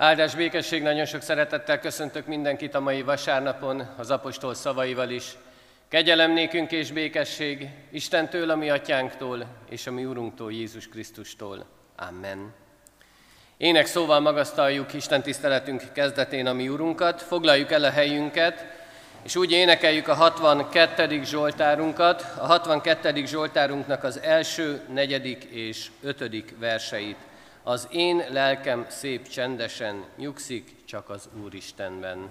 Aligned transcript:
Áldás 0.00 0.34
békesség, 0.34 0.82
nagyon 0.82 1.04
sok 1.04 1.22
szeretettel 1.22 1.78
köszöntök 1.78 2.26
mindenkit 2.26 2.74
a 2.74 2.80
mai 2.80 3.02
vasárnapon 3.02 3.88
az 3.96 4.10
apostol 4.10 4.54
szavaival 4.54 5.10
is. 5.10 5.36
Kegyelem 5.88 6.32
nékünk 6.32 6.72
és 6.72 6.92
békesség 6.92 7.68
Istentől, 7.90 8.50
a 8.50 8.56
mi 8.56 8.70
atyánktól 8.70 9.46
és 9.68 9.86
a 9.86 9.90
mi 9.90 10.04
Urunktól, 10.04 10.52
Jézus 10.52 10.88
Krisztustól. 10.88 11.66
Amen. 11.96 12.54
Ének 13.56 13.86
szóval 13.86 14.20
magasztaljuk 14.20 14.92
Isten 14.92 15.22
tiszteletünk 15.22 15.82
kezdetén 15.92 16.46
a 16.46 16.52
mi 16.52 16.68
Urunkat, 16.68 17.22
foglaljuk 17.22 17.72
el 17.72 17.84
a 17.84 17.90
helyünket, 17.90 18.66
és 19.22 19.36
úgy 19.36 19.52
énekeljük 19.52 20.08
a 20.08 20.14
62. 20.14 21.22
Zsoltárunkat, 21.24 22.24
a 22.36 22.46
62. 22.46 23.26
Zsoltárunknak 23.26 24.04
az 24.04 24.20
első, 24.20 24.80
negyedik 24.92 25.44
és 25.44 25.90
ötödik 26.02 26.54
verseit. 26.58 27.27
Az 27.68 27.88
én 27.90 28.24
lelkem 28.28 28.86
szép 28.88 29.28
csendesen 29.28 30.04
nyugszik 30.16 30.74
csak 30.84 31.10
az 31.10 31.28
Úristenben. 31.42 32.28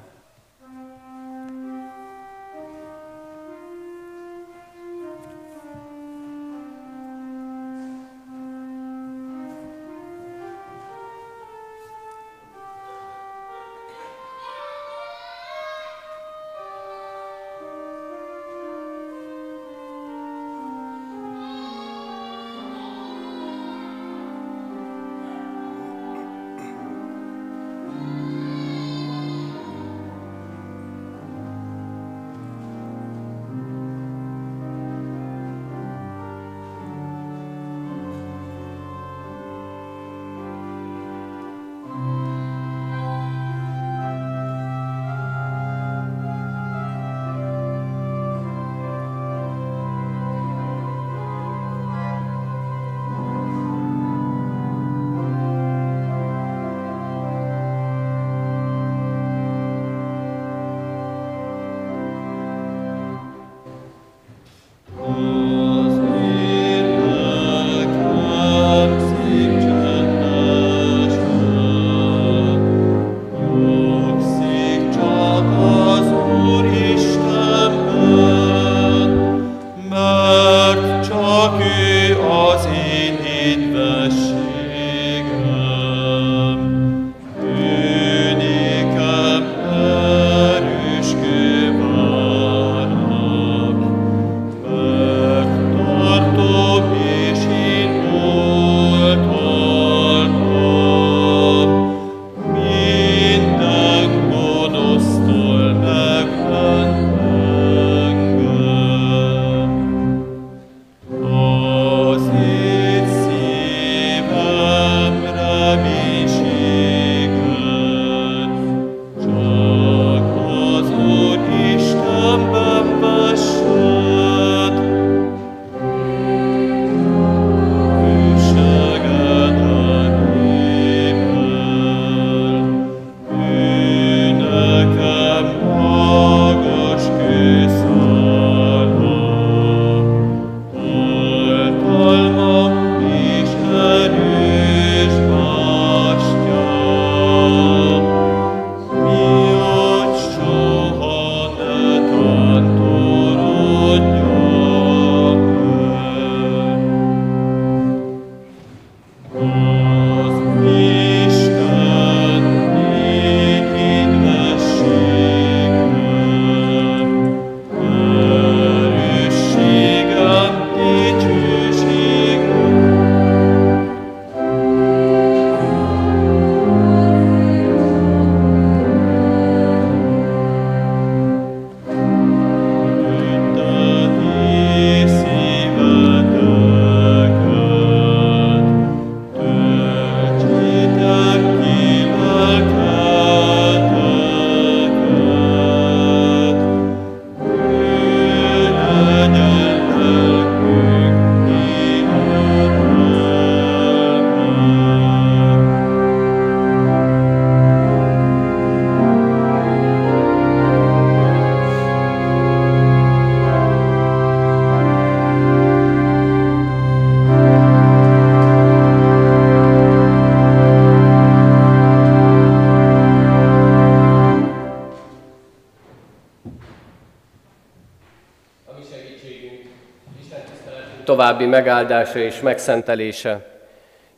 További 231.18 231.46
megáldása 231.46 232.20
és 232.20 232.40
megszentelése 232.40 233.46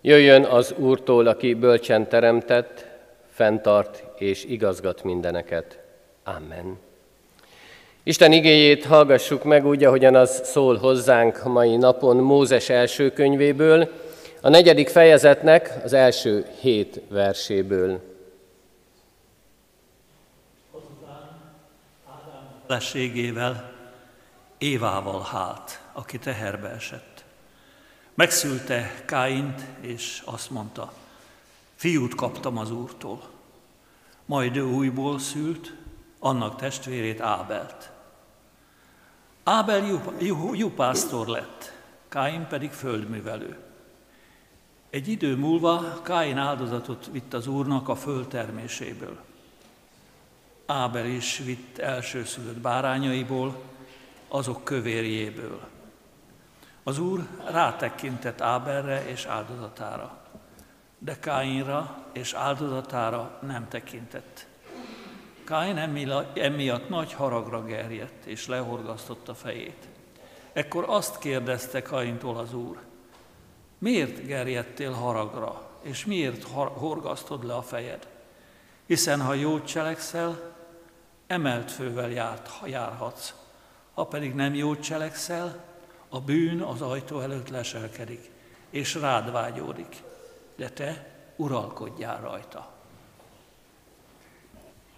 jöjjön 0.01 0.43
az 0.43 0.73
Úrtól, 0.77 1.27
aki 1.27 1.53
bölcsen 1.53 2.07
teremtett, 2.07 2.85
fenntart 3.33 4.03
és 4.17 4.45
igazgat 4.45 5.03
mindeneket. 5.03 5.79
Amen. 6.23 6.79
Isten 8.03 8.31
igéjét 8.31 8.85
hallgassuk 8.85 9.43
meg 9.43 9.65
úgy, 9.65 9.83
ahogyan 9.83 10.15
az 10.15 10.41
szól 10.43 10.77
hozzánk 10.77 11.43
mai 11.43 11.75
napon 11.75 12.17
Mózes 12.17 12.69
első 12.69 13.11
könyvéből, 13.11 13.89
a 14.41 14.49
negyedik 14.49 14.89
fejezetnek 14.89 15.79
az 15.83 15.93
első 15.93 16.45
hét 16.61 17.01
verséből. 17.09 17.99
feleségével, 22.67 23.78
Évával 24.59 25.21
hát 25.21 25.83
aki 25.93 26.19
teherbe 26.19 26.69
esett. 26.69 27.23
Megszülte 28.13 29.03
Káint, 29.05 29.65
és 29.81 30.21
azt 30.25 30.49
mondta, 30.49 30.93
fiút 31.75 32.15
kaptam 32.15 32.57
az 32.57 32.71
Úrtól, 32.71 33.29
majd 34.25 34.55
ő 34.55 34.63
újból 34.63 35.19
szült, 35.19 35.73
annak 36.19 36.55
testvérét 36.55 37.21
Ábelt. 37.21 37.91
Ábel 39.43 40.01
jupásztor 40.53 41.27
lett, 41.27 41.73
Káin 42.09 42.47
pedig 42.47 42.71
földművelő. 42.71 43.57
Egy 44.89 45.07
idő 45.07 45.35
múlva 45.35 46.01
Káin 46.01 46.37
áldozatot 46.37 47.09
vitt 47.11 47.33
az 47.33 47.47
Úrnak 47.47 47.89
a 47.89 47.95
föld 47.95 48.27
terméséből. 48.27 49.17
Ábel 50.65 51.05
is 51.05 51.37
vitt 51.37 51.77
elsőszülött 51.77 52.57
bárányaiból, 52.57 53.61
azok 54.29 54.63
kövérjéből. 54.63 55.59
Az 56.83 56.99
Úr 56.99 57.27
rátekintett 57.51 58.41
Áberre 58.41 59.07
és 59.07 59.25
áldozatára, 59.25 60.17
de 60.97 61.19
Káinra 61.19 62.05
és 62.11 62.33
áldozatára 62.33 63.39
nem 63.41 63.67
tekintett. 63.67 64.47
Káin 65.43 65.77
emiatt 66.33 66.89
nagy 66.89 67.13
haragra 67.13 67.63
gerjedt, 67.63 68.25
és 68.25 68.47
lehorgasztotta 68.47 69.33
fejét. 69.33 69.87
Ekkor 70.53 70.85
azt 70.87 71.19
kérdezte 71.19 71.81
Kaintól 71.81 72.37
az 72.37 72.53
Úr, 72.53 72.79
miért 73.77 74.25
gerjedtél 74.25 74.91
haragra, 74.91 75.69
és 75.81 76.05
miért 76.05 76.43
horgasztod 76.53 77.45
le 77.45 77.55
a 77.55 77.61
fejed? 77.61 78.07
Hiszen 78.85 79.21
ha 79.21 79.33
jót 79.33 79.65
cselekszel, 79.65 80.55
emelt 81.27 81.71
fővel 81.71 82.09
járt, 82.09 82.49
járhatsz. 82.65 83.33
Ha 83.99 84.05
pedig 84.05 84.33
nem 84.33 84.53
jót 84.53 84.81
cselekszel, 84.81 85.63
a 86.09 86.19
bűn 86.19 86.61
az 86.61 86.81
ajtó 86.81 87.19
előtt 87.19 87.49
leselkedik, 87.49 88.29
és 88.69 88.95
rád 88.95 89.31
vágyódik, 89.31 89.95
de 90.55 90.69
te 90.69 91.07
uralkodjál 91.35 92.21
rajta. 92.21 92.71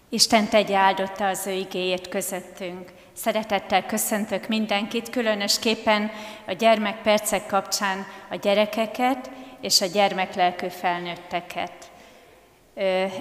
Isten 0.08 0.48
tegye 0.48 0.76
áldotta 0.76 1.28
az 1.28 1.46
ő 1.46 1.50
igéjét 1.52 2.08
közöttünk. 2.08 2.92
Szeretettel 3.12 3.86
köszöntök 3.86 4.48
mindenkit, 4.48 5.10
különösképpen 5.10 6.10
a 6.46 6.52
gyermekpercek 6.52 7.46
kapcsán 7.46 8.06
a 8.30 8.36
gyerekeket 8.36 9.30
és 9.60 9.80
a 9.80 9.86
gyermeklelkű 9.86 10.68
felnőtteket. 10.68 11.81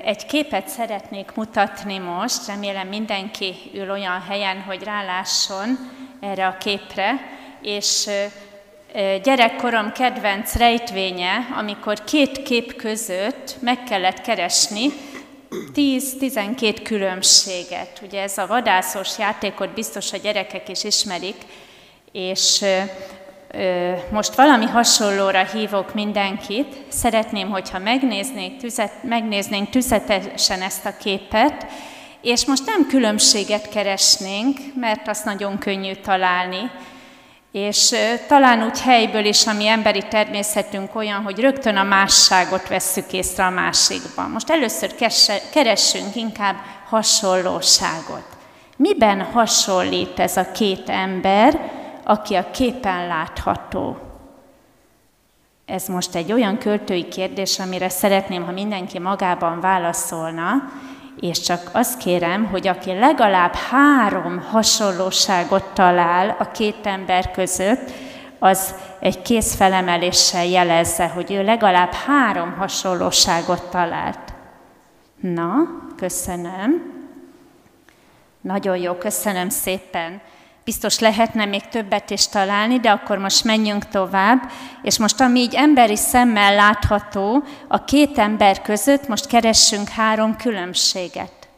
Egy 0.04 0.26
képet 0.26 0.68
szeretnék 0.68 1.32
mutatni 1.36 1.98
most, 1.98 2.48
remélem 2.48 2.88
mindenki 2.88 3.56
ül 3.74 3.92
olyan 3.92 4.22
helyen, 4.22 4.62
hogy 4.62 4.84
rálásson 4.84 5.78
erre 6.22 6.48
a 6.48 6.58
képre, 6.58 7.20
és 7.62 8.10
gyerekkorom 9.24 9.92
kedvenc 9.92 10.56
rejtvénye, 10.56 11.48
amikor 11.58 12.04
két 12.04 12.44
kép 12.44 12.76
között 12.76 13.58
meg 13.60 13.84
kellett 13.84 14.22
keresni, 14.22 14.90
10-12 15.76 16.80
különbséget. 16.84 18.02
Ugye 18.04 18.22
ez 18.22 18.38
a 18.38 18.48
vadászos 18.48 19.18
játékot 19.18 19.70
biztos 19.70 20.14
a 20.14 20.18
gyerekek 20.18 20.70
is 20.70 20.84
ismerik, 20.84 21.38
és 22.12 22.66
most 24.12 24.36
valami 24.36 24.66
hasonlóra 24.66 25.44
hívok 25.44 25.94
mindenkit. 25.94 26.76
Szeretném, 26.90 27.50
hogyha 27.50 27.80
megnéznénk, 27.80 28.58
tüzet, 28.58 28.92
megnéznénk 29.04 29.70
tüzetesen 29.70 30.62
ezt 30.62 30.86
a 30.86 30.98
képet, 30.98 31.66
és 32.22 32.46
most 32.46 32.66
nem 32.66 32.88
különbséget 32.88 33.70
keresnénk, 33.70 34.58
mert 34.76 35.08
azt 35.08 35.26
nagyon 35.26 35.58
könnyű 35.58 35.94
találni, 35.94 36.72
és 37.52 37.96
talán 38.28 38.64
úgy 38.64 38.82
helyből 38.82 39.26
is, 39.26 39.48
ami 39.48 39.68
emberi 39.68 40.04
természetünk 40.10 40.96
olyan, 40.96 41.22
hogy 41.24 41.40
rögtön 41.40 41.76
a 41.76 41.84
másságot 41.84 42.68
vesszük 42.68 43.14
észre 43.14 43.46
a 43.46 43.50
másikban. 43.50 44.30
Most 44.30 44.50
először 44.50 44.96
keressünk 45.52 46.16
inkább 46.16 46.56
hasonlóságot. 46.90 48.26
Miben 48.76 49.22
hasonlít 49.22 50.20
ez 50.20 50.38
a 50.38 50.52
két 50.52 50.90
ember, 50.90 51.72
aki 52.04 52.36
a 52.36 52.52
képen 52.52 53.08
látható? 53.08 53.98
Ez 55.66 55.88
most 55.88 56.16
egy 56.16 56.32
olyan 56.32 56.58
költői 56.58 57.08
kérdés, 57.08 57.60
amire 57.60 57.90
szeretném, 57.90 58.44
ha 58.46 58.52
mindenki 58.52 59.00
magában 59.00 59.60
válaszolna, 59.60 60.54
és 61.20 61.40
csak 61.40 61.70
azt 61.72 61.98
kérem, 61.98 62.46
hogy 62.46 62.68
aki 62.68 62.94
legalább 62.94 63.54
három 63.54 64.40
hasonlóságot 64.40 65.64
talál 65.74 66.36
a 66.40 66.52
két 66.52 66.86
ember 66.86 67.32
között, 67.32 67.92
az 68.40 68.76
egy 69.00 69.22
kézfelemeléssel 69.22 70.46
jelezze, 70.46 71.08
hogy 71.08 71.32
ő 71.32 71.44
legalább 71.44 71.92
három 71.92 72.54
hasonlóságot 72.58 73.70
talált. 73.70 74.34
Na, 75.20 75.54
köszönöm. 75.98 77.00
Nagyon 78.42 78.78
jó, 78.78 78.94
köszönöm 78.94 79.50
szépen. 79.50 80.22
Biztos 80.64 81.00
lehetne 81.00 81.46
még 81.46 81.68
többet 81.68 82.10
is 82.10 82.28
találni, 82.28 82.80
de 82.80 82.90
akkor 82.92 83.18
most 83.18 83.44
menjünk 83.44 83.88
tovább. 83.88 84.52
És 84.82 84.98
most, 84.98 85.22
ami 85.22 85.40
így 85.40 85.56
emberi 85.56 85.96
szemmel 85.96 86.56
látható, 86.56 87.44
a 87.68 87.84
két 87.84 88.18
ember 88.18 88.62
között 88.62 89.08
most 89.08 89.28
keressünk 89.28 89.88
három 89.88 90.36
különbséget, 90.36 91.50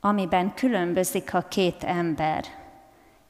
amiben 0.00 0.54
különbözik 0.54 1.34
a 1.34 1.40
két 1.48 1.84
ember. 1.84 2.44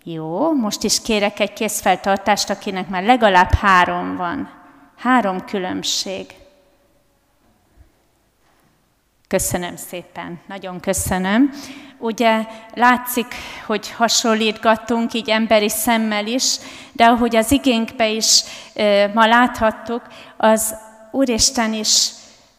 Jó, 0.05 0.53
most 0.53 0.83
is 0.83 1.03
kérek 1.03 1.41
egy 1.41 1.53
készfeltartást, 1.53 2.51
akinek 2.51 2.89
már 2.89 3.03
legalább 3.03 3.55
három 3.55 4.17
van. 4.17 4.51
Három 4.97 5.45
különbség. 5.45 6.27
Köszönöm 9.29 9.77
szépen, 9.77 10.41
nagyon 10.47 10.81
köszönöm. 10.81 11.51
Ugye 12.01 12.47
látszik, 12.75 13.35
hogy 13.67 13.91
hasonlítgatunk 13.91 15.13
így 15.13 15.31
emberi 15.31 15.69
szemmel 15.69 16.27
is, 16.27 16.57
de 16.93 17.05
ahogy 17.05 17.37
az 17.37 17.53
igénkbe 17.53 18.09
is 18.09 18.43
ma 19.15 19.27
láthattuk, 19.27 20.03
az 20.37 20.75
Úristen 21.11 21.73
is 21.73 22.11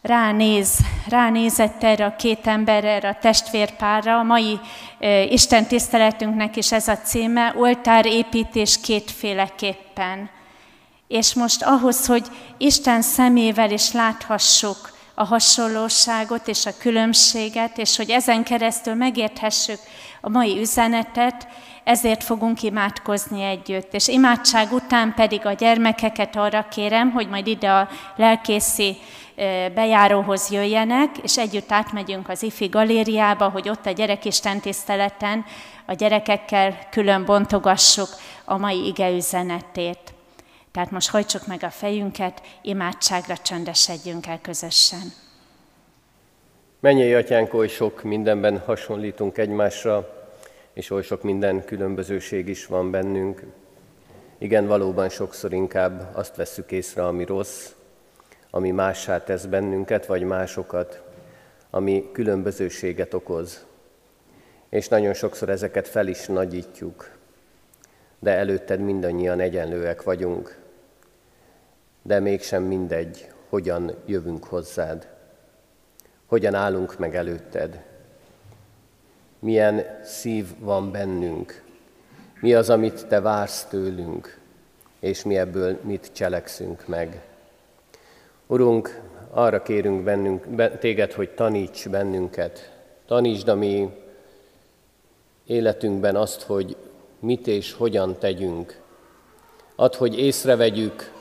ránéz, 0.01 0.77
ránézett 1.09 1.83
erre 1.83 2.05
a 2.05 2.15
két 2.15 2.47
emberre, 2.47 2.89
erre 2.89 3.09
a 3.09 3.17
testvérpárra. 3.21 4.19
A 4.19 4.23
mai 4.23 4.59
e, 4.99 5.23
Isten 5.23 5.65
tiszteletünknek 5.65 6.55
is 6.55 6.71
ez 6.71 6.87
a 6.87 6.97
címe, 6.97 7.53
oltárépítés 7.57 8.79
kétféleképpen. 8.81 10.29
És 11.07 11.33
most 11.33 11.63
ahhoz, 11.63 12.05
hogy 12.05 12.25
Isten 12.57 13.01
szemével 13.01 13.71
is 13.71 13.91
láthassuk, 13.91 14.99
a 15.21 15.25
hasonlóságot 15.25 16.47
és 16.47 16.65
a 16.65 16.77
különbséget, 16.79 17.77
és 17.77 17.97
hogy 17.97 18.09
ezen 18.09 18.43
keresztül 18.43 18.93
megérthessük 18.93 19.79
a 20.21 20.29
mai 20.29 20.59
üzenetet, 20.59 21.47
ezért 21.83 22.23
fogunk 22.23 22.63
imádkozni 22.63 23.43
együtt. 23.43 23.93
És 23.93 24.07
imádság 24.07 24.71
után 24.71 25.13
pedig 25.13 25.45
a 25.45 25.53
gyermekeket 25.53 26.35
arra 26.35 26.67
kérem, 26.71 27.11
hogy 27.11 27.29
majd 27.29 27.47
ide 27.47 27.69
a 27.69 27.89
lelkészi 28.15 28.97
bejáróhoz 29.73 30.51
jöjjenek, 30.51 31.17
és 31.17 31.37
együtt 31.37 31.71
átmegyünk 31.71 32.29
az 32.29 32.43
IFI 32.43 32.67
galériába, 32.67 33.49
hogy 33.49 33.69
ott 33.69 33.85
a 33.85 33.91
gyerekisten 33.91 34.59
tiszteleten 34.59 35.45
a 35.85 35.93
gyerekekkel 35.93 36.77
külön 36.91 37.25
bontogassuk 37.25 38.09
a 38.45 38.57
mai 38.57 38.87
ige 38.87 39.09
üzenetét. 39.09 40.13
Tehát 40.71 40.91
most 40.91 41.09
hajtsuk 41.09 41.47
meg 41.47 41.63
a 41.63 41.69
fejünket, 41.69 42.41
imádságra 42.61 43.37
csöndesedjünk 43.37 44.27
el 44.27 44.41
közösen. 44.41 45.11
Menjél, 46.79 47.17
atyánk, 47.17 47.53
oly 47.53 47.67
sok 47.67 48.03
mindenben 48.03 48.59
hasonlítunk 48.59 49.37
egymásra, 49.37 50.21
és 50.73 50.89
oly 50.89 51.03
sok 51.03 51.23
minden 51.23 51.65
különbözőség 51.65 52.47
is 52.47 52.65
van 52.65 52.91
bennünk. 52.91 53.43
Igen, 54.37 54.67
valóban 54.67 55.09
sokszor 55.09 55.53
inkább 55.53 56.09
azt 56.13 56.35
vesszük 56.35 56.71
észre, 56.71 57.05
ami 57.05 57.25
rossz, 57.25 57.69
ami 58.49 58.71
mássá 58.71 59.23
tesz 59.23 59.45
bennünket, 59.45 60.05
vagy 60.05 60.23
másokat, 60.23 61.01
ami 61.69 62.09
különbözőséget 62.11 63.13
okoz. 63.13 63.65
És 64.69 64.87
nagyon 64.87 65.13
sokszor 65.13 65.49
ezeket 65.49 65.87
fel 65.87 66.07
is 66.07 66.25
nagyítjuk, 66.25 67.17
de 68.19 68.31
előtted 68.31 68.79
mindannyian 68.79 69.39
egyenlőek 69.39 70.03
vagyunk 70.03 70.60
de 72.01 72.19
mégsem 72.19 72.63
mindegy, 72.63 73.31
hogyan 73.49 73.95
jövünk 74.05 74.43
hozzád, 74.43 75.07
hogyan 76.25 76.53
állunk 76.53 76.99
meg 76.99 77.15
előtted, 77.15 77.83
milyen 79.39 79.99
szív 80.03 80.45
van 80.59 80.91
bennünk, 80.91 81.63
mi 82.41 82.53
az, 82.53 82.69
amit 82.69 83.07
te 83.07 83.19
vársz 83.19 83.63
tőlünk, 83.63 84.39
és 84.99 85.23
mi 85.23 85.37
ebből 85.37 85.79
mit 85.81 86.09
cselekszünk 86.13 86.87
meg. 86.87 87.21
Urunk, 88.47 89.01
arra 89.29 89.61
kérünk 89.61 90.03
bennünk, 90.03 90.45
téged, 90.79 91.11
hogy 91.11 91.29
taníts 91.29 91.89
bennünket, 91.89 92.71
tanítsd 93.05 93.47
a 93.47 93.55
mi 93.55 93.89
életünkben 95.45 96.15
azt, 96.15 96.41
hogy 96.41 96.77
mit 97.19 97.47
és 97.47 97.73
hogyan 97.73 98.17
tegyünk. 98.19 98.79
Add, 99.75 99.95
hogy 99.95 100.19
észrevegyük, 100.19 101.11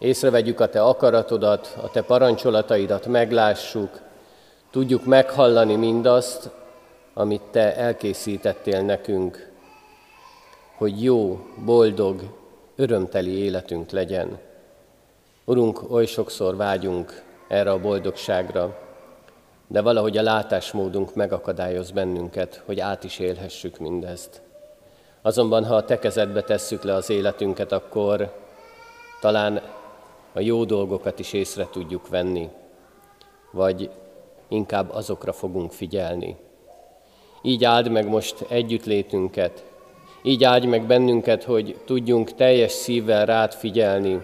észrevegyük 0.00 0.60
a 0.60 0.68
Te 0.68 0.82
akaratodat, 0.82 1.76
a 1.82 1.90
Te 1.90 2.02
parancsolataidat, 2.02 3.06
meglássuk, 3.06 4.00
tudjuk 4.70 5.04
meghallani 5.04 5.76
mindazt, 5.76 6.50
amit 7.14 7.42
Te 7.50 7.76
elkészítettél 7.76 8.82
nekünk, 8.82 9.50
hogy 10.76 11.02
jó, 11.02 11.46
boldog, 11.64 12.20
örömteli 12.76 13.30
életünk 13.30 13.90
legyen. 13.90 14.38
Urunk, 15.44 15.90
oly 15.90 16.06
sokszor 16.06 16.56
vágyunk 16.56 17.22
erre 17.48 17.70
a 17.70 17.80
boldogságra, 17.80 18.78
de 19.66 19.80
valahogy 19.80 20.16
a 20.16 20.22
látásmódunk 20.22 21.14
megakadályoz 21.14 21.90
bennünket, 21.90 22.62
hogy 22.64 22.80
át 22.80 23.04
is 23.04 23.18
élhessük 23.18 23.78
mindezt. 23.78 24.40
Azonban, 25.22 25.64
ha 25.64 25.74
a 25.74 25.84
te 25.84 25.98
tesszük 26.42 26.82
le 26.82 26.94
az 26.94 27.10
életünket, 27.10 27.72
akkor 27.72 28.32
talán 29.20 29.62
a 30.32 30.40
jó 30.40 30.64
dolgokat 30.64 31.18
is 31.18 31.32
észre 31.32 31.68
tudjuk 31.70 32.08
venni, 32.08 32.48
vagy 33.50 33.90
inkább 34.48 34.90
azokra 34.90 35.32
fogunk 35.32 35.72
figyelni. 35.72 36.36
Így 37.42 37.64
áld 37.64 37.90
meg 37.90 38.08
most 38.08 38.44
együttlétünket, 38.48 39.64
így 40.22 40.44
áldj 40.44 40.66
meg 40.66 40.86
bennünket, 40.86 41.44
hogy 41.44 41.76
tudjunk 41.84 42.34
teljes 42.34 42.72
szívvel 42.72 43.26
rád 43.26 43.54
figyelni, 43.54 44.20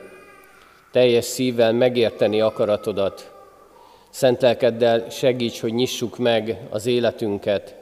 teljes 0.93 1.25
szívvel 1.25 1.73
megérteni 1.73 2.41
akaratodat. 2.41 3.33
Szent 4.11 4.41
lelkeddel 4.41 5.11
segíts, 5.11 5.61
hogy 5.61 5.75
nyissuk 5.75 6.19
meg 6.19 6.67
az 6.71 6.87
életünket, 6.87 7.75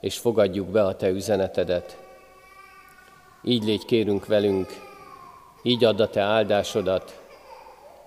és 0.00 0.18
fogadjuk 0.18 0.68
be 0.68 0.84
a 0.84 0.96
Te 0.96 1.08
üzenetedet. 1.08 1.98
Így 3.44 3.64
légy 3.64 3.84
kérünk 3.84 4.26
velünk, 4.26 4.68
így 5.62 5.84
add 5.84 6.00
a 6.00 6.08
Te 6.08 6.20
áldásodat, 6.20 7.19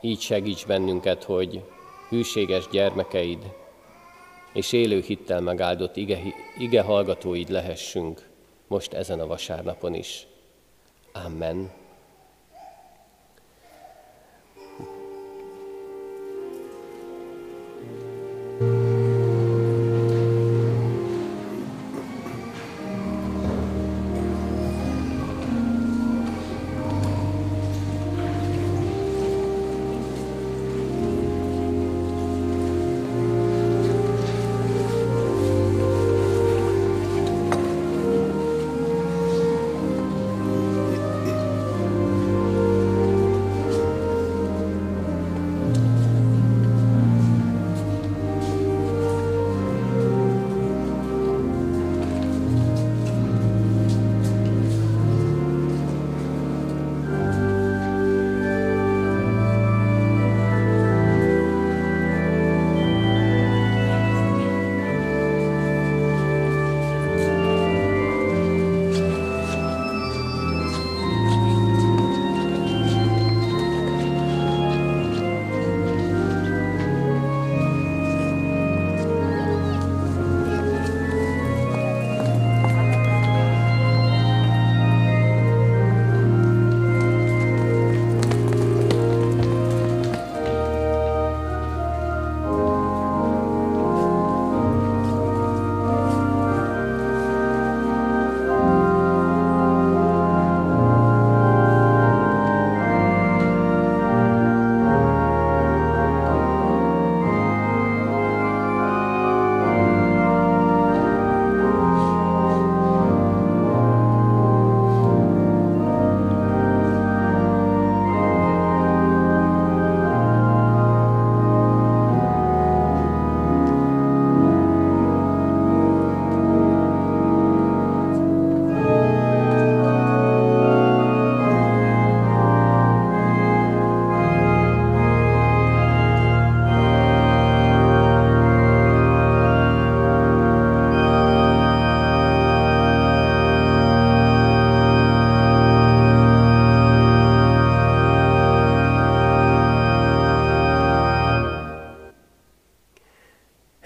így 0.03 0.19
segíts 0.19 0.65
bennünket, 0.65 1.23
hogy 1.23 1.63
hűséges 2.09 2.67
gyermekeid 2.71 3.53
és 4.53 4.71
élő 4.71 5.01
hittel 5.01 5.41
megáldott 5.41 5.95
ige, 5.95 6.19
ige 6.57 6.81
hallgatóid 6.81 7.49
lehessünk 7.49 8.29
most 8.67 8.93
ezen 8.93 9.19
a 9.19 9.27
vasárnapon 9.27 9.93
is. 9.93 10.27
Amen. 11.11 11.71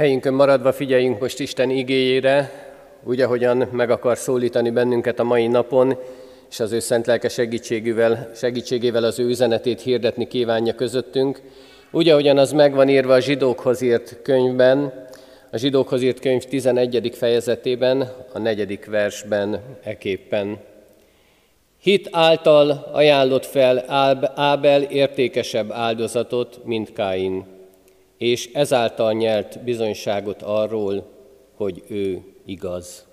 Helyünkön 0.07 0.33
maradva 0.33 0.73
figyeljünk 0.73 1.19
most 1.19 1.39
Isten 1.39 1.69
igéjére, 1.69 2.51
úgy, 3.03 3.21
ahogyan 3.21 3.57
meg 3.71 3.89
akar 3.89 4.17
szólítani 4.17 4.69
bennünket 4.69 5.19
a 5.19 5.23
mai 5.23 5.47
napon, 5.47 5.97
és 6.49 6.59
az 6.59 6.71
ő 6.71 6.79
szent 6.79 7.05
lelke 7.05 7.29
segítségével, 7.29 8.31
segítségével 8.35 9.03
az 9.03 9.19
ő 9.19 9.27
üzenetét 9.27 9.81
hirdetni 9.81 10.27
kívánja 10.27 10.75
közöttünk, 10.75 11.41
úgy, 11.91 12.09
ahogyan 12.09 12.37
az 12.37 12.51
megvan 12.51 12.89
írva 12.89 13.13
a 13.13 13.19
zsidókhoz 13.19 13.81
írt 13.81 14.21
könyvben, 14.21 15.07
a 15.51 15.57
zsidókhoz 15.57 16.01
írt 16.01 16.19
könyv 16.19 16.43
11. 16.43 17.11
fejezetében, 17.15 18.13
a 18.33 18.39
negyedik 18.39 18.85
versben 18.85 19.61
eképpen. 19.83 20.57
Hit 21.81 22.09
által 22.11 22.89
ajánlott 22.93 23.45
fel 23.45 23.83
Ábel 24.35 24.81
értékesebb 24.81 25.71
áldozatot, 25.71 26.59
mint 26.63 26.93
Káin 26.93 27.56
és 28.17 28.49
ezáltal 28.53 29.13
nyert 29.13 29.63
bizonyságot 29.63 30.41
arról, 30.41 31.05
hogy 31.55 31.83
ő 31.87 32.21
igaz. 32.45 33.05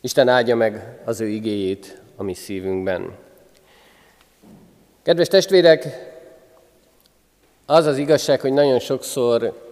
Isten 0.00 0.28
áldja 0.28 0.56
meg 0.56 1.00
az 1.04 1.20
ő 1.20 1.26
igéjét 1.26 2.02
a 2.16 2.22
mi 2.22 2.34
szívünkben. 2.34 3.16
Kedves 5.02 5.28
testvérek, 5.28 5.86
az 7.66 7.86
az 7.86 7.98
igazság, 7.98 8.40
hogy 8.40 8.52
nagyon 8.52 8.78
sokszor, 8.78 9.66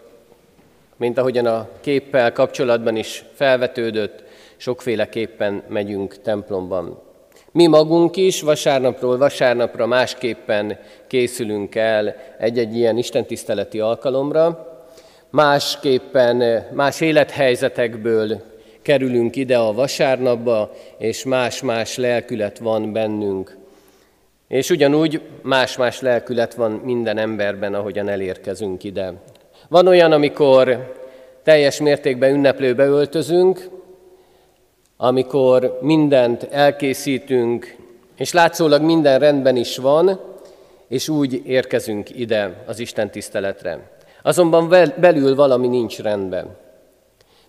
mint 0.96 1.18
ahogyan 1.18 1.46
a 1.46 1.68
képpel 1.80 2.32
kapcsolatban 2.32 2.96
is 2.96 3.24
felvetődött, 3.34 4.22
sokféleképpen 4.56 5.62
megyünk 5.68 6.20
templomban. 6.22 7.02
Mi 7.56 7.66
magunk 7.66 8.16
is 8.16 8.40
vasárnapról 8.40 9.18
vasárnapra 9.18 9.86
másképpen 9.86 10.78
készülünk 11.06 11.74
el 11.74 12.16
egy-egy 12.38 12.76
ilyen 12.76 12.96
istentiszteleti 12.96 13.80
alkalomra, 13.80 14.68
másképpen, 15.30 16.66
más 16.72 17.00
élethelyzetekből 17.00 18.42
kerülünk 18.82 19.36
ide 19.36 19.58
a 19.58 19.72
vasárnapba, 19.72 20.72
és 20.98 21.24
más-más 21.24 21.96
lelkület 21.96 22.58
van 22.58 22.92
bennünk. 22.92 23.56
És 24.48 24.70
ugyanúgy 24.70 25.20
más-más 25.42 26.00
lelkület 26.00 26.54
van 26.54 26.70
minden 26.70 27.18
emberben, 27.18 27.74
ahogyan 27.74 28.08
elérkezünk 28.08 28.84
ide. 28.84 29.12
Van 29.68 29.86
olyan, 29.86 30.12
amikor 30.12 30.94
teljes 31.42 31.80
mértékben 31.80 32.34
ünneplőbe 32.34 32.84
öltözünk, 32.84 33.75
amikor 34.96 35.78
mindent 35.82 36.42
elkészítünk, 36.42 37.76
és 38.16 38.32
látszólag 38.32 38.82
minden 38.82 39.18
rendben 39.18 39.56
is 39.56 39.76
van, 39.76 40.20
és 40.88 41.08
úgy 41.08 41.42
érkezünk 41.44 42.18
ide 42.18 42.64
az 42.66 42.78
Isten 42.78 43.10
tiszteletre. 43.10 43.90
Azonban 44.22 44.68
belül 45.00 45.34
valami 45.34 45.66
nincs 45.66 45.98
rendben. 45.98 46.56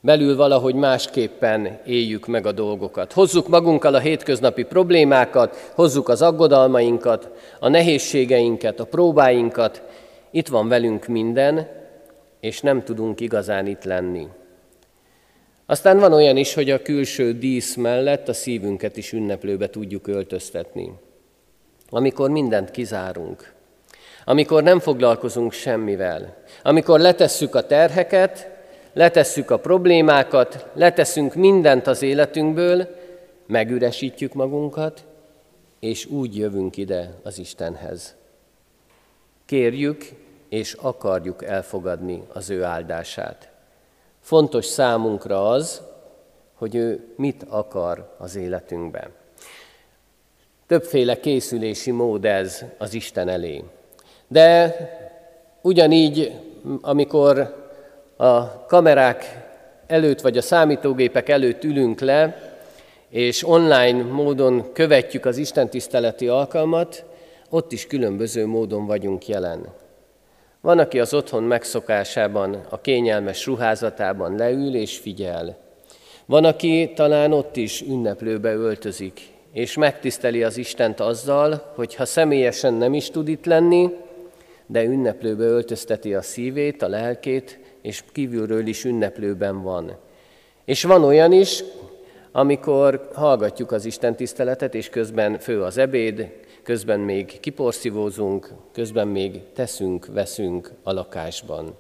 Belül 0.02 0.36
valahogy 0.36 0.76
másképpen 0.76 1.80
éljük 1.86 2.28
meg 2.28 2.46
a 2.46 2.52
dolgokat. 2.52 3.14
Hozzuk 3.14 3.48
magunkkal 3.48 3.94
a 3.94 4.00
hétköznapi 4.00 4.64
problémákat, 4.64 5.72
hozzuk 5.76 6.10
az 6.10 6.22
aggodalmainkat, 6.22 7.30
a 7.60 7.70
nehézségeinket, 7.70 8.80
a 8.80 8.86
próbáinkat. 8.86 9.82
Itt 10.32 10.48
van 10.48 10.68
velünk 10.68 11.08
minden, 11.08 11.68
és 12.40 12.62
nem 12.62 12.84
tudunk 12.84 13.20
igazán 13.20 13.68
itt 13.68 13.84
lenni. 13.84 14.28
Aztán 15.70 16.00
van 16.00 16.14
olyan 16.14 16.38
is, 16.38 16.54
hogy 16.54 16.70
a 16.70 16.82
külső 16.82 17.34
dísz 17.34 17.76
mellett 17.76 18.28
a 18.28 18.34
szívünket 18.34 18.98
is 18.98 19.12
ünneplőbe 19.12 19.70
tudjuk 19.70 20.08
öltöztetni. 20.08 20.92
Amikor 21.90 22.30
mindent 22.30 22.72
kizárunk, 22.72 23.54
amikor 24.26 24.64
nem 24.64 24.80
foglalkozunk 24.80 25.52
semmivel, 25.52 26.38
amikor 26.64 27.00
letesszük 27.00 27.56
a 27.56 27.66
terheket, 27.66 28.50
letesszük 28.94 29.52
a 29.52 29.60
problémákat, 29.60 30.66
leteszünk 30.74 31.36
mindent 31.36 31.88
az 31.88 32.02
életünkből, 32.02 32.88
megüresítjük 33.48 34.34
magunkat, 34.34 35.06
és 35.80 36.06
úgy 36.06 36.38
jövünk 36.38 36.78
ide 36.78 37.14
az 37.24 37.40
Istenhez. 37.40 38.16
Kérjük 39.46 40.06
és 40.50 40.74
akarjuk 40.74 41.44
elfogadni 41.44 42.24
az 42.34 42.50
ő 42.50 42.64
áldását. 42.64 43.57
Fontos 44.28 44.66
számunkra 44.66 45.50
az, 45.50 45.82
hogy 46.54 46.76
ő 46.76 47.14
mit 47.16 47.46
akar 47.50 48.16
az 48.18 48.36
életünkben. 48.36 49.10
Többféle 50.66 51.20
készülési 51.20 51.92
mód 51.92 52.26
ez 52.26 52.66
az 52.78 52.94
Isten 52.94 53.30
elé. 53.30 53.64
De 54.28 54.76
ugyanígy, 55.62 56.32
amikor 56.82 57.56
a 58.18 58.66
kamerák 58.66 59.48
előtt 59.86 60.22
vagy 60.22 60.38
a 60.38 60.42
számítógépek 60.42 61.30
előtt 61.30 61.64
ülünk 61.64 62.00
le, 62.00 62.52
és 63.10 63.48
online 63.48 64.04
módon 64.04 64.74
követjük 64.74 65.26
az 65.26 65.38
Isten 65.38 65.70
tiszteleti 65.70 66.28
alkalmat, 66.28 67.06
ott 67.50 67.72
is 67.72 67.88
különböző 67.88 68.46
módon 68.46 68.86
vagyunk 68.86 69.28
jelen. 69.28 69.74
Van, 70.62 70.80
aki 70.80 71.00
az 71.00 71.14
otthon 71.14 71.44
megszokásában, 71.44 72.66
a 72.70 72.82
kényelmes 72.82 73.46
ruházatában 73.46 74.36
leül 74.36 74.76
és 74.76 74.98
figyel. 74.98 75.58
Van, 76.26 76.46
aki 76.46 76.92
talán 76.96 77.34
ott 77.34 77.56
is 77.56 77.82
ünneplőbe 77.82 78.54
öltözik, 78.54 79.22
és 79.52 79.76
megtiszteli 79.76 80.44
az 80.44 80.58
Istent 80.58 81.00
azzal, 81.00 81.72
hogy 81.76 81.96
ha 81.96 82.06
személyesen 82.06 82.74
nem 82.74 82.94
is 82.94 83.10
tud 83.10 83.28
itt 83.28 83.46
lenni, 83.46 83.90
de 84.66 84.84
ünneplőbe 84.84 85.44
öltözteti 85.44 86.14
a 86.14 86.22
szívét, 86.22 86.82
a 86.82 86.88
lelkét, 86.88 87.60
és 87.82 88.04
kívülről 88.12 88.68
is 88.68 88.84
ünneplőben 88.84 89.62
van. 89.62 89.96
És 90.66 90.84
van 90.84 91.04
olyan 91.04 91.32
is, 91.32 91.64
amikor 92.32 93.10
hallgatjuk 93.14 93.72
az 93.72 93.86
Isten 93.86 94.16
tiszteletet, 94.16 94.76
és 94.76 94.90
közben 94.90 95.40
fő 95.40 95.62
az 95.62 95.78
ebéd, 95.78 96.30
közben 96.68 97.00
még 97.00 97.40
kiporszívózunk, 97.40 98.50
közben 98.72 99.08
még 99.08 99.42
teszünk, 99.54 100.06
veszünk 100.06 100.72
a 100.84 100.92
lakásban. 100.92 101.76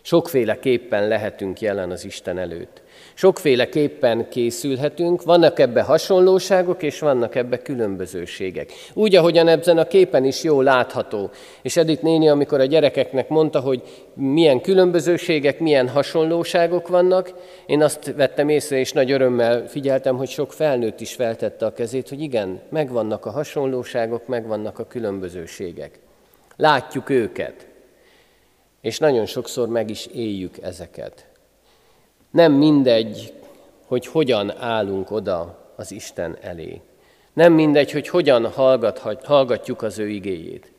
Sokféleképpen 0.00 1.08
lehetünk 1.08 1.60
jelen 1.60 1.90
az 1.90 2.04
Isten 2.04 2.38
előtt. 2.38 2.82
Sokféleképpen 3.14 4.28
készülhetünk, 4.28 5.22
vannak 5.22 5.58
ebbe 5.58 5.82
hasonlóságok, 5.82 6.82
és 6.82 6.98
vannak 6.98 7.34
ebbe 7.34 7.62
különbözőségek. 7.62 8.72
Úgy, 8.94 9.16
ahogyan 9.16 9.48
ebben 9.48 9.78
a 9.78 9.84
képen 9.84 10.24
is 10.24 10.42
jól 10.42 10.64
látható. 10.64 11.30
És 11.62 11.76
Edith 11.76 12.02
néni, 12.02 12.28
amikor 12.28 12.60
a 12.60 12.64
gyerekeknek 12.64 13.28
mondta, 13.28 13.60
hogy 13.60 13.82
milyen 14.14 14.60
különbözőségek, 14.60 15.60
milyen 15.60 15.88
hasonlóságok 15.88 16.88
vannak, 16.88 17.32
én 17.66 17.82
azt 17.82 18.14
vettem 18.16 18.48
észre, 18.48 18.78
és 18.78 18.92
nagy 18.92 19.10
örömmel 19.10 19.68
figyeltem, 19.68 20.16
hogy 20.16 20.28
sok 20.28 20.52
felnőtt 20.52 21.00
is 21.00 21.14
feltette 21.14 21.66
a 21.66 21.72
kezét, 21.72 22.08
hogy 22.08 22.20
igen, 22.20 22.60
megvannak 22.68 23.26
a 23.26 23.30
hasonlóságok, 23.30 24.26
megvannak 24.26 24.78
a 24.78 24.86
különbözőségek. 24.86 25.98
Látjuk 26.56 27.10
őket, 27.10 27.66
és 28.80 28.98
nagyon 28.98 29.26
sokszor 29.26 29.68
meg 29.68 29.90
is 29.90 30.06
éljük 30.06 30.54
ezeket. 30.62 31.26
Nem 32.32 32.52
mindegy, 32.52 33.32
hogy 33.86 34.06
hogyan 34.06 34.56
állunk 34.58 35.10
oda 35.10 35.58
az 35.76 35.92
Isten 35.92 36.36
elé. 36.40 36.80
Nem 37.32 37.52
mindegy, 37.52 37.90
hogy 37.90 38.08
hogyan 38.08 38.52
hallgatjuk 39.24 39.82
az 39.82 39.98
ő 39.98 40.08
igéjét. 40.08 40.72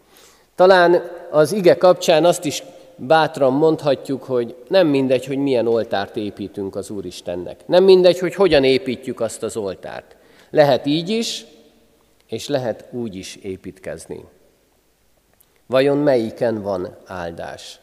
Talán 0.55 1.01
az 1.31 1.51
ige 1.51 1.77
kapcsán 1.77 2.25
azt 2.25 2.45
is 2.45 2.63
bátran 2.95 3.53
mondhatjuk, 3.53 4.23
hogy 4.23 4.55
nem 4.67 4.87
mindegy, 4.87 5.25
hogy 5.25 5.37
milyen 5.37 5.67
oltárt 5.67 6.15
építünk 6.15 6.75
az 6.75 6.89
Úristennek. 6.89 7.67
Nem 7.67 7.83
mindegy, 7.83 8.19
hogy 8.19 8.35
hogyan 8.35 8.63
építjük 8.63 9.19
azt 9.19 9.43
az 9.43 9.57
oltárt. 9.57 10.15
Lehet 10.49 10.85
így 10.85 11.09
is, 11.09 11.45
és 12.27 12.47
lehet 12.47 12.85
úgy 12.91 13.15
is 13.15 13.35
építkezni. 13.35 14.25
Vajon 15.65 15.97
melyiken 15.97 16.61
van 16.61 16.97
áldás? 17.05 17.79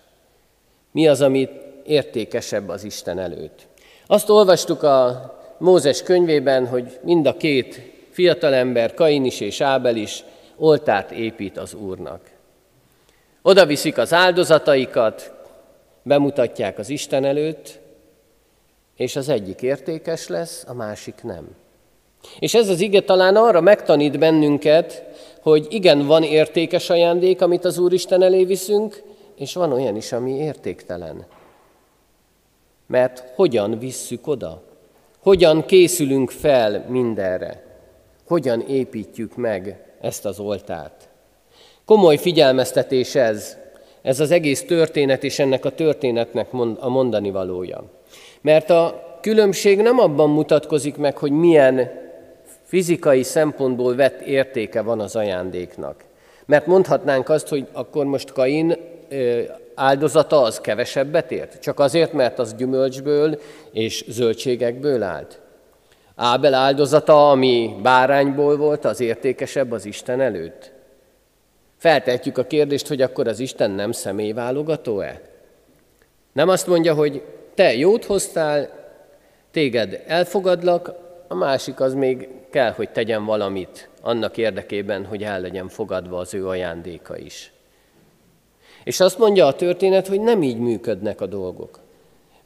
Mi 0.92 1.09
az, 1.09 1.20
amit 1.20 1.50
értékesebb 1.90 2.68
az 2.68 2.85
Isten 2.85 3.18
előtt. 3.18 3.66
Azt 4.07 4.29
olvastuk 4.29 4.83
a 4.83 5.35
Mózes 5.59 6.03
könyvében, 6.03 6.66
hogy 6.66 6.98
mind 7.03 7.26
a 7.26 7.37
két 7.37 7.81
fiatalember, 8.11 8.94
Kain 8.94 9.24
is 9.24 9.40
és 9.40 9.61
Ábel 9.61 9.96
is 9.96 10.24
oltárt 10.57 11.11
épít 11.11 11.59
az 11.59 11.74
Úrnak. 11.74 12.20
Oda 13.42 13.66
viszik 13.66 13.98
az 13.98 14.12
áldozataikat, 14.12 15.33
bemutatják 16.03 16.79
az 16.79 16.88
Isten 16.88 17.24
előtt, 17.24 17.79
és 18.96 19.16
az 19.16 19.29
egyik 19.29 19.62
értékes 19.62 20.29
lesz, 20.29 20.64
a 20.68 20.74
másik 20.74 21.22
nem. 21.22 21.48
És 22.38 22.55
ez 22.55 22.68
az 22.68 22.81
ige 22.81 23.00
talán 23.00 23.37
arra 23.37 23.61
megtanít 23.61 24.18
bennünket, 24.18 25.05
hogy 25.42 25.66
igen, 25.70 26.07
van 26.07 26.22
értékes 26.22 26.90
ajándék, 26.90 27.42
amit 27.42 27.64
az 27.64 27.79
Úristen 27.79 28.22
elé 28.22 28.44
viszünk, 28.44 29.03
és 29.37 29.55
van 29.55 29.72
olyan 29.72 29.96
is, 29.96 30.12
ami 30.12 30.31
értéktelen. 30.31 31.26
Mert 32.90 33.33
hogyan 33.35 33.79
visszük 33.79 34.26
oda? 34.26 34.62
Hogyan 35.22 35.64
készülünk 35.66 36.31
fel 36.31 36.85
mindenre? 36.88 37.62
Hogyan 38.26 38.61
építjük 38.61 39.37
meg 39.37 39.85
ezt 40.00 40.24
az 40.24 40.38
oltárt? 40.38 41.09
Komoly 41.85 42.16
figyelmeztetés 42.16 43.14
ez, 43.14 43.57
ez 44.03 44.20
az 44.20 44.31
egész 44.31 44.64
történet 44.64 45.24
és 45.24 45.38
ennek 45.38 45.64
a 45.64 45.70
történetnek 45.70 46.48
a 46.79 46.88
mondani 46.88 47.31
valója. 47.31 47.85
Mert 48.40 48.70
a 48.70 49.18
különbség 49.20 49.81
nem 49.81 49.98
abban 49.98 50.31
mutatkozik 50.31 50.96
meg, 50.96 51.16
hogy 51.16 51.33
milyen 51.33 51.90
fizikai 52.62 53.22
szempontból 53.22 53.94
vett 53.94 54.20
értéke 54.20 54.83
van 54.83 55.00
az 55.00 55.16
ajándéknak. 55.16 56.05
Mert 56.46 56.66
mondhatnánk 56.66 57.29
azt, 57.29 57.48
hogy 57.48 57.66
akkor 57.72 58.05
most 58.05 58.33
Kain 58.33 58.76
áldozata 59.74 60.42
az 60.42 60.61
kevesebbet 60.61 61.30
ért? 61.30 61.61
Csak 61.61 61.78
azért, 61.78 62.12
mert 62.12 62.38
az 62.38 62.54
gyümölcsből 62.54 63.40
és 63.72 64.04
zöldségekből 64.09 65.02
állt? 65.02 65.40
Ábel 66.16 66.54
áldozata, 66.54 67.30
ami 67.30 67.76
bárányból 67.83 68.56
volt, 68.56 68.85
az 68.85 69.00
értékesebb 69.00 69.72
az 69.72 69.85
Isten 69.85 70.20
előtt? 70.20 70.72
Feltehetjük 71.76 72.38
a 72.38 72.44
kérdést, 72.44 72.88
hogy 72.88 73.02
akkor 73.02 73.28
az 73.28 73.38
Isten 73.38 73.70
nem 73.70 73.92
személyválogató-e? 73.92 75.20
Nem 76.33 76.48
azt 76.48 76.66
mondja, 76.66 76.94
hogy 76.94 77.22
te 77.54 77.74
jót 77.74 78.04
hoztál, 78.04 78.70
téged 79.50 80.02
elfogadlak, 80.06 80.92
a 81.28 81.35
másik 81.35 81.80
az 81.80 81.94
még 81.94 82.28
kell, 82.50 82.72
hogy 82.72 82.90
tegyen 82.90 83.24
valamit 83.24 83.88
annak 84.02 84.37
érdekében, 84.37 85.04
hogy 85.04 85.22
el 85.22 85.40
legyen 85.40 85.68
fogadva 85.68 86.18
az 86.18 86.35
ő 86.35 86.48
ajándéka 86.48 87.16
is. 87.16 87.52
És 88.84 89.00
azt 89.00 89.18
mondja 89.18 89.46
a 89.46 89.54
történet, 89.54 90.06
hogy 90.06 90.20
nem 90.20 90.42
így 90.42 90.58
működnek 90.58 91.20
a 91.20 91.26
dolgok. 91.26 91.80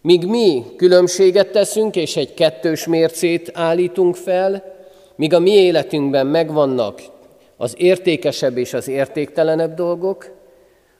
Míg 0.00 0.26
mi 0.26 0.64
különbséget 0.76 1.52
teszünk, 1.52 1.96
és 1.96 2.16
egy 2.16 2.34
kettős 2.34 2.86
mércét 2.86 3.50
állítunk 3.54 4.16
fel, 4.16 4.74
míg 5.16 5.34
a 5.34 5.38
mi 5.38 5.50
életünkben 5.50 6.26
megvannak 6.26 7.00
az 7.56 7.74
értékesebb 7.78 8.56
és 8.56 8.74
az 8.74 8.88
értéktelenebb 8.88 9.74
dolgok, 9.74 10.30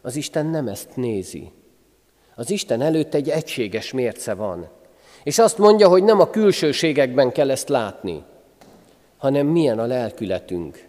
az 0.03 0.17
Isten 0.17 0.47
nem 0.47 0.69
ezt 0.69 0.97
nézi. 0.97 1.51
Az 2.35 2.51
Isten 2.51 2.81
előtt 2.81 3.15
egy 3.15 3.29
egységes 3.29 3.93
mérce 3.93 4.35
van. 4.35 4.69
És 5.25 5.39
azt 5.39 5.59
mondja, 5.59 5.89
hogy 5.89 6.05
nem 6.05 6.21
a 6.21 6.31
külsőségekben 6.31 7.33
kell 7.33 7.51
ezt 7.51 7.69
látni, 7.69 8.23
hanem 9.17 9.47
milyen 9.47 9.79
a 9.79 9.87
lelkületünk. 9.87 10.89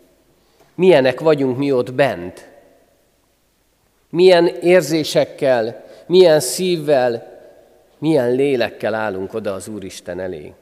Milyenek 0.76 1.20
vagyunk 1.20 1.58
mi 1.58 1.72
ott 1.72 1.94
bent, 1.94 2.50
milyen 4.16 4.48
érzésekkel, 4.48 5.84
milyen 6.08 6.40
szívvel, 6.40 7.40
milyen 7.98 8.32
lélekkel 8.32 8.94
állunk 8.94 9.34
oda 9.34 9.54
az 9.54 9.68
Úristen 9.68 10.20
elé. 10.20 10.54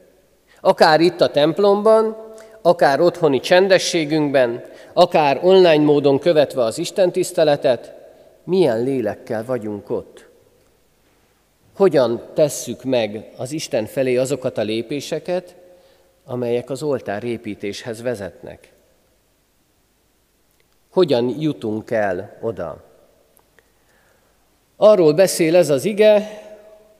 Akár 0.60 1.00
itt 1.00 1.20
a 1.20 1.30
templomban, 1.30 2.16
akár 2.62 3.00
otthoni 3.00 3.40
csendességünkben, 3.40 4.64
akár 4.92 5.40
online 5.42 5.84
módon 5.84 6.18
követve 6.18 6.62
az 6.62 6.78
Isten 6.78 7.12
tiszteletet, 7.12 7.94
milyen 8.44 8.82
lélekkel 8.82 9.44
vagyunk 9.44 9.90
ott. 9.90 10.26
hogyan 11.76 12.22
tesszük 12.34 12.84
meg 12.84 13.30
az 13.36 13.52
Isten 13.52 13.86
felé 13.86 14.16
azokat 14.16 14.58
a 14.58 14.62
lépéseket, 14.62 15.54
amelyek 16.24 16.70
az 16.70 16.82
oltár 16.82 17.24
építéshez 17.24 18.02
vezetnek. 18.02 18.72
Hogyan 20.90 21.34
jutunk 21.38 21.90
el 21.90 22.38
oda? 22.40 22.92
Arról 24.76 25.12
beszél 25.12 25.56
ez 25.56 25.70
az 25.70 25.84
ige, 25.84 26.42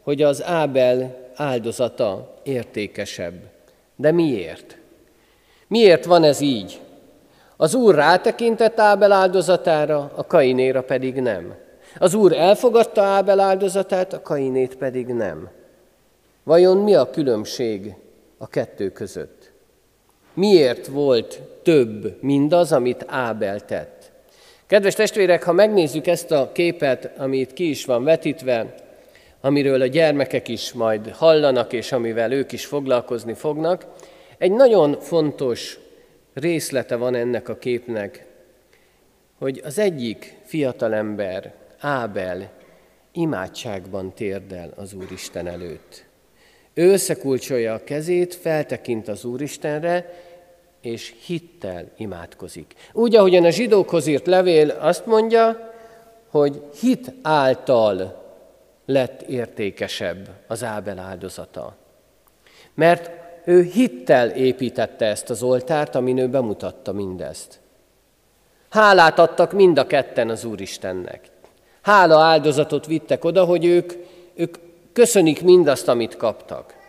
hogy 0.02 0.22
az 0.22 0.42
Ábel 0.42 1.16
áldozata 1.34 2.34
értékesebb. 2.42 3.34
De 3.96 4.12
miért? 4.12 4.76
Miért 5.66 6.04
van 6.04 6.24
ez 6.24 6.40
így? 6.40 6.80
Az 7.56 7.74
Úr 7.74 7.94
rátekintett 7.94 8.80
Ábel 8.80 9.12
áldozatára, 9.12 10.10
a 10.14 10.26
Kainéra 10.26 10.82
pedig 10.82 11.14
nem. 11.14 11.54
Az 11.98 12.14
Úr 12.14 12.32
elfogadta 12.32 13.02
Ábel 13.02 13.40
áldozatát, 13.40 14.12
a 14.12 14.22
Kainét 14.22 14.76
pedig 14.76 15.06
nem. 15.06 15.50
Vajon 16.42 16.76
mi 16.76 16.94
a 16.94 17.10
különbség 17.10 17.94
a 18.38 18.48
kettő 18.48 18.90
között? 18.90 19.52
Miért 20.34 20.86
volt 20.86 21.40
több 21.62 22.22
mindaz, 22.22 22.72
amit 22.72 23.04
Ábel 23.08 23.60
tett? 23.60 23.93
Kedves 24.66 24.94
testvérek, 24.94 25.42
ha 25.42 25.52
megnézzük 25.52 26.06
ezt 26.06 26.30
a 26.30 26.50
képet, 26.52 27.10
amit 27.16 27.52
ki 27.52 27.68
is 27.68 27.84
van 27.84 28.04
vetítve, 28.04 28.74
amiről 29.40 29.80
a 29.80 29.86
gyermekek 29.86 30.48
is 30.48 30.72
majd 30.72 31.10
hallanak, 31.10 31.72
és 31.72 31.92
amivel 31.92 32.32
ők 32.32 32.52
is 32.52 32.66
foglalkozni 32.66 33.34
fognak, 33.34 33.86
egy 34.38 34.52
nagyon 34.52 35.00
fontos 35.00 35.78
részlete 36.34 36.96
van 36.96 37.14
ennek 37.14 37.48
a 37.48 37.56
képnek, 37.56 38.26
hogy 39.38 39.60
az 39.64 39.78
egyik 39.78 40.36
fiatalember, 40.44 41.52
Ábel, 41.78 42.50
imádságban 43.12 44.14
térdel 44.14 44.72
az 44.76 44.92
Úristen 44.92 45.46
előtt. 45.46 46.04
Ő 46.74 46.92
összekulcsolja 46.92 47.74
a 47.74 47.84
kezét, 47.84 48.34
feltekint 48.34 49.08
az 49.08 49.24
Úristenre, 49.24 50.12
és 50.84 51.14
hittel 51.24 51.90
imádkozik. 51.96 52.74
Úgy, 52.92 53.16
ahogyan 53.16 53.44
a 53.44 53.50
zsidókhoz 53.50 54.06
írt 54.06 54.26
levél 54.26 54.70
azt 54.70 55.06
mondja, 55.06 55.72
hogy 56.30 56.62
hit 56.80 57.12
által 57.22 58.22
lett 58.86 59.22
értékesebb 59.22 60.28
az 60.46 60.64
Ábel 60.64 60.98
áldozata. 60.98 61.76
Mert 62.74 63.10
ő 63.44 63.62
hittel 63.62 64.30
építette 64.30 65.06
ezt 65.06 65.30
az 65.30 65.42
oltárt, 65.42 65.94
amin 65.94 66.18
ő 66.18 66.28
bemutatta 66.28 66.92
mindezt. 66.92 67.58
Hálát 68.70 69.18
adtak 69.18 69.52
mind 69.52 69.78
a 69.78 69.86
ketten 69.86 70.28
az 70.28 70.44
Úristennek. 70.44 71.20
Hála 71.82 72.20
áldozatot 72.20 72.86
vittek 72.86 73.24
oda, 73.24 73.44
hogy 73.44 73.64
ők, 73.64 73.92
ők 74.34 74.56
köszönik 74.92 75.42
mindazt, 75.42 75.88
amit 75.88 76.16
kaptak. 76.16 76.83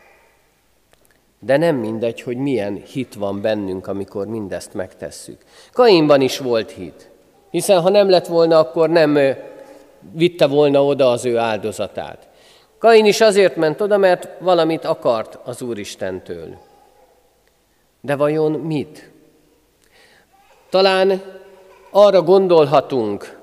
De 1.39 1.57
nem 1.57 1.75
mindegy, 1.75 2.21
hogy 2.21 2.37
milyen 2.37 2.75
hit 2.75 3.13
van 3.13 3.41
bennünk, 3.41 3.87
amikor 3.87 4.27
mindezt 4.27 4.73
megtesszük. 4.73 5.41
Kainban 5.73 6.21
is 6.21 6.37
volt 6.37 6.71
hit, 6.71 7.09
hiszen 7.49 7.81
ha 7.81 7.89
nem 7.89 8.09
lett 8.09 8.27
volna, 8.27 8.59
akkor 8.59 8.89
nem 8.89 9.17
vitte 10.11 10.47
volna 10.47 10.85
oda 10.85 11.11
az 11.11 11.25
ő 11.25 11.37
áldozatát. 11.37 12.27
Kain 12.77 13.05
is 13.05 13.21
azért 13.21 13.55
ment 13.55 13.81
oda, 13.81 13.97
mert 13.97 14.27
valamit 14.39 14.85
akart 14.85 15.39
az 15.43 15.61
Úristentől. 15.61 16.57
De 18.01 18.15
vajon 18.15 18.51
mit? 18.51 19.09
Talán 20.69 21.21
arra 21.89 22.21
gondolhatunk, 22.21 23.39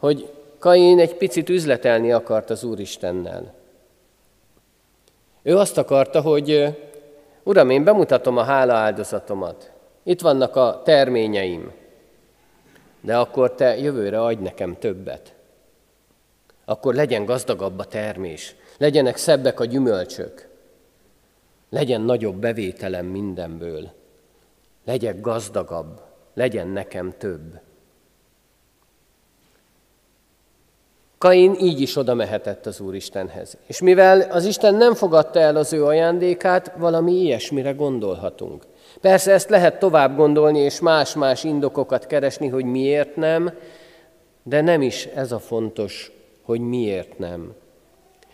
hogy 0.00 0.32
Kain 0.58 0.98
egy 0.98 1.14
picit 1.14 1.48
üzletelni 1.48 2.12
akart 2.12 2.50
az 2.50 2.64
Úristennel. 2.64 3.54
Ő 5.42 5.56
azt 5.56 5.78
akarta, 5.78 6.20
hogy 6.20 6.76
Uram, 7.46 7.70
én 7.70 7.84
bemutatom 7.84 8.36
a 8.36 8.42
hála 8.42 8.74
áldozatomat. 8.74 9.72
Itt 10.02 10.20
vannak 10.20 10.56
a 10.56 10.82
terményeim. 10.84 11.72
De 13.00 13.16
akkor 13.16 13.54
te 13.54 13.78
jövőre 13.78 14.22
adj 14.22 14.42
nekem 14.42 14.76
többet. 14.78 15.34
Akkor 16.64 16.94
legyen 16.94 17.24
gazdagabb 17.24 17.78
a 17.78 17.84
termés, 17.84 18.54
legyenek 18.78 19.16
szebbek 19.16 19.60
a 19.60 19.64
gyümölcsök, 19.64 20.48
legyen 21.70 22.00
nagyobb 22.00 22.36
bevételem 22.36 23.06
mindenből, 23.06 23.90
legyek 24.84 25.20
gazdagabb, 25.20 26.00
legyen 26.34 26.68
nekem 26.68 27.14
több. 27.18 27.60
Kain 31.18 31.56
így 31.60 31.80
is 31.80 31.96
oda 31.96 32.14
mehetett 32.14 32.66
az 32.66 32.80
Úristenhez. 32.80 33.56
És 33.66 33.80
mivel 33.80 34.20
az 34.20 34.44
Isten 34.44 34.74
nem 34.74 34.94
fogadta 34.94 35.40
el 35.40 35.56
az 35.56 35.72
ő 35.72 35.84
ajándékát, 35.84 36.72
valami 36.76 37.12
ilyesmire 37.12 37.70
gondolhatunk. 37.70 38.62
Persze 39.00 39.32
ezt 39.32 39.48
lehet 39.48 39.78
tovább 39.78 40.16
gondolni, 40.16 40.58
és 40.58 40.80
más-más 40.80 41.44
indokokat 41.44 42.06
keresni, 42.06 42.48
hogy 42.48 42.64
miért 42.64 43.16
nem, 43.16 43.52
de 44.42 44.60
nem 44.60 44.82
is 44.82 45.04
ez 45.04 45.32
a 45.32 45.38
fontos, 45.38 46.12
hogy 46.42 46.60
miért 46.60 47.18
nem. 47.18 47.54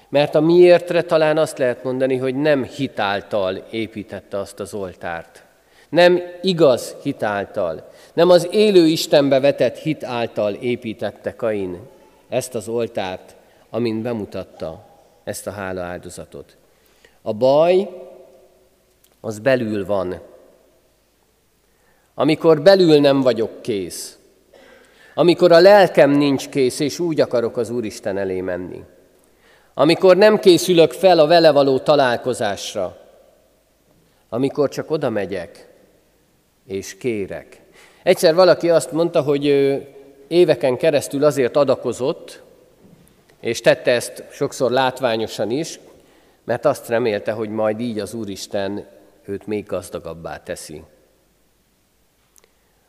Mert 0.08 0.34
a 0.34 0.40
miértre 0.40 1.02
talán 1.02 1.38
azt 1.38 1.58
lehet 1.58 1.84
mondani, 1.84 2.16
hogy 2.16 2.34
nem 2.34 2.64
hitáltal 2.64 3.56
építette 3.70 4.38
azt 4.38 4.60
az 4.60 4.74
oltárt. 4.74 5.44
Nem 5.88 6.20
igaz 6.42 6.96
hitáltal, 7.02 7.88
nem 8.14 8.30
az 8.30 8.48
élő 8.50 8.86
Istenbe 8.86 9.40
vetett 9.40 9.76
hit 9.76 10.04
által 10.04 10.52
építette 10.52 11.34
Kain 11.34 11.78
ezt 12.32 12.54
az 12.54 12.68
oltárt, 12.68 13.36
amin 13.70 14.02
bemutatta 14.02 14.84
ezt 15.24 15.46
a 15.46 15.50
hála 15.50 15.82
áldozatot. 15.82 16.56
A 17.22 17.32
baj 17.32 17.88
az 19.20 19.38
belül 19.38 19.86
van. 19.86 20.20
Amikor 22.14 22.62
belül 22.62 23.00
nem 23.00 23.20
vagyok 23.20 23.62
kész, 23.62 24.18
amikor 25.14 25.52
a 25.52 25.60
lelkem 25.60 26.10
nincs 26.10 26.48
kész, 26.48 26.80
és 26.80 26.98
úgy 26.98 27.20
akarok 27.20 27.56
az 27.56 27.70
Úristen 27.70 28.18
elé 28.18 28.40
menni, 28.40 28.84
amikor 29.74 30.16
nem 30.16 30.38
készülök 30.38 30.92
fel 30.92 31.18
a 31.18 31.26
vele 31.26 31.50
való 31.50 31.78
találkozásra, 31.78 32.96
amikor 34.28 34.68
csak 34.68 34.90
oda 34.90 35.10
megyek, 35.10 35.68
és 36.66 36.96
kérek. 36.96 37.60
Egyszer 38.02 38.34
valaki 38.34 38.70
azt 38.70 38.92
mondta, 38.92 39.22
hogy 39.22 39.46
éveken 40.32 40.76
keresztül 40.76 41.24
azért 41.24 41.56
adakozott, 41.56 42.42
és 43.40 43.60
tette 43.60 43.90
ezt 43.90 44.24
sokszor 44.30 44.70
látványosan 44.70 45.50
is, 45.50 45.80
mert 46.44 46.64
azt 46.64 46.88
remélte, 46.88 47.32
hogy 47.32 47.48
majd 47.48 47.80
így 47.80 47.98
az 47.98 48.14
Úristen 48.14 48.86
őt 49.24 49.46
még 49.46 49.66
gazdagabbá 49.66 50.42
teszi. 50.42 50.82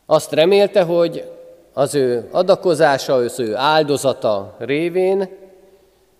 Azt 0.06 0.32
remélte, 0.32 0.82
hogy 0.82 1.32
az 1.74 1.96
ő 1.96 2.28
adakozása, 2.32 3.14
az 3.14 3.40
ő 3.40 3.56
áldozata 3.56 4.56
révén 4.60 5.30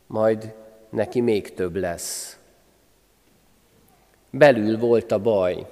majd 0.08 0.54
neki 0.90 1.22
még 1.22 1.54
több 1.54 1.76
lesz. 1.76 2.38
Belül 4.30 4.78
volt 4.78 5.12
a 5.12 5.20
baj. 5.20 5.66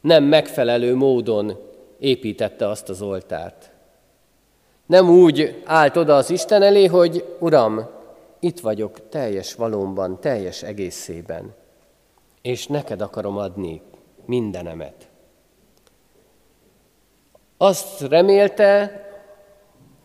Nem 0.00 0.24
megfelelő 0.24 0.94
módon 0.94 1.58
építette 1.98 2.68
azt 2.68 2.88
az 2.88 3.02
oltárt. 3.02 3.74
Nem 4.86 5.10
úgy 5.10 5.62
állt 5.64 5.96
oda 5.96 6.16
az 6.16 6.30
Isten 6.30 6.62
elé, 6.62 6.86
hogy 6.86 7.36
Uram, 7.38 7.86
itt 8.40 8.60
vagyok 8.60 9.08
teljes 9.08 9.54
valómban, 9.54 10.20
teljes 10.20 10.62
egészében, 10.62 11.54
és 12.42 12.66
neked 12.66 13.00
akarom 13.00 13.36
adni 13.36 13.82
mindenemet. 14.24 15.08
Azt 17.56 18.00
remélte, 18.00 19.00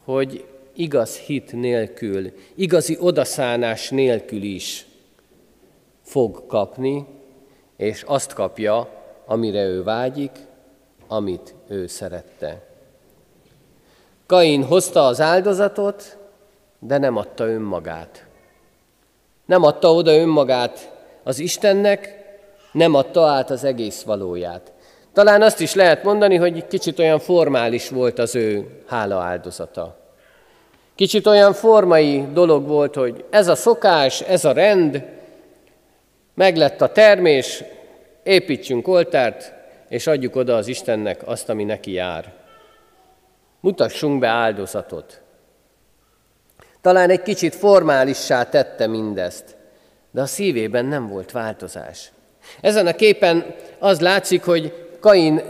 hogy 0.03 0.45
igaz 0.73 1.17
hit 1.17 1.53
nélkül, 1.53 2.31
igazi 2.55 2.97
odaszánás 2.99 3.89
nélkül 3.89 4.41
is 4.41 4.85
fog 6.01 6.45
kapni, 6.47 7.05
és 7.77 8.03
azt 8.03 8.33
kapja, 8.33 8.89
amire 9.25 9.63
ő 9.63 9.83
vágyik, 9.83 10.31
amit 11.07 11.55
ő 11.67 11.87
szerette. 11.87 12.70
Kain 14.31 14.63
hozta 14.63 15.05
az 15.05 15.21
áldozatot, 15.21 16.17
de 16.79 16.97
nem 16.97 17.17
adta 17.17 17.47
önmagát. 17.47 18.25
Nem 19.45 19.63
adta 19.63 19.93
oda 19.93 20.13
önmagát 20.13 20.91
az 21.23 21.39
Istennek, 21.39 22.15
nem 22.71 22.93
adta 22.93 23.25
át 23.25 23.49
az 23.49 23.63
egész 23.63 24.01
valóját. 24.01 24.71
Talán 25.13 25.41
azt 25.41 25.59
is 25.59 25.73
lehet 25.73 26.03
mondani, 26.03 26.35
hogy 26.35 26.67
kicsit 26.67 26.99
olyan 26.99 27.19
formális 27.19 27.89
volt 27.89 28.19
az 28.19 28.35
ő 28.35 28.67
hála 28.87 29.19
áldozata. 29.19 29.97
Kicsit 30.95 31.27
olyan 31.27 31.53
formai 31.53 32.25
dolog 32.33 32.67
volt, 32.67 32.95
hogy 32.95 33.25
ez 33.29 33.47
a 33.47 33.55
szokás, 33.55 34.21
ez 34.21 34.45
a 34.45 34.51
rend, 34.51 35.03
meglett 36.33 36.81
a 36.81 36.91
termés, 36.91 37.63
építsünk 38.23 38.87
oltárt, 38.87 39.53
és 39.89 40.07
adjuk 40.07 40.35
oda 40.35 40.55
az 40.55 40.67
Istennek 40.67 41.27
azt, 41.27 41.49
ami 41.49 41.63
neki 41.63 41.91
jár. 41.91 42.39
Mutassunk 43.61 44.19
be 44.19 44.27
áldozatot. 44.27 45.21
Talán 46.81 47.09
egy 47.09 47.21
kicsit 47.21 47.55
formálissá 47.55 48.43
tette 48.43 48.87
mindezt, 48.87 49.55
de 50.11 50.21
a 50.21 50.25
szívében 50.25 50.85
nem 50.85 51.07
volt 51.07 51.31
változás. 51.31 52.11
Ezen 52.61 52.87
a 52.87 52.93
képen 52.93 53.55
az 53.79 53.99
látszik, 53.99 54.43
hogy 54.43 54.87
Kain 54.99 55.41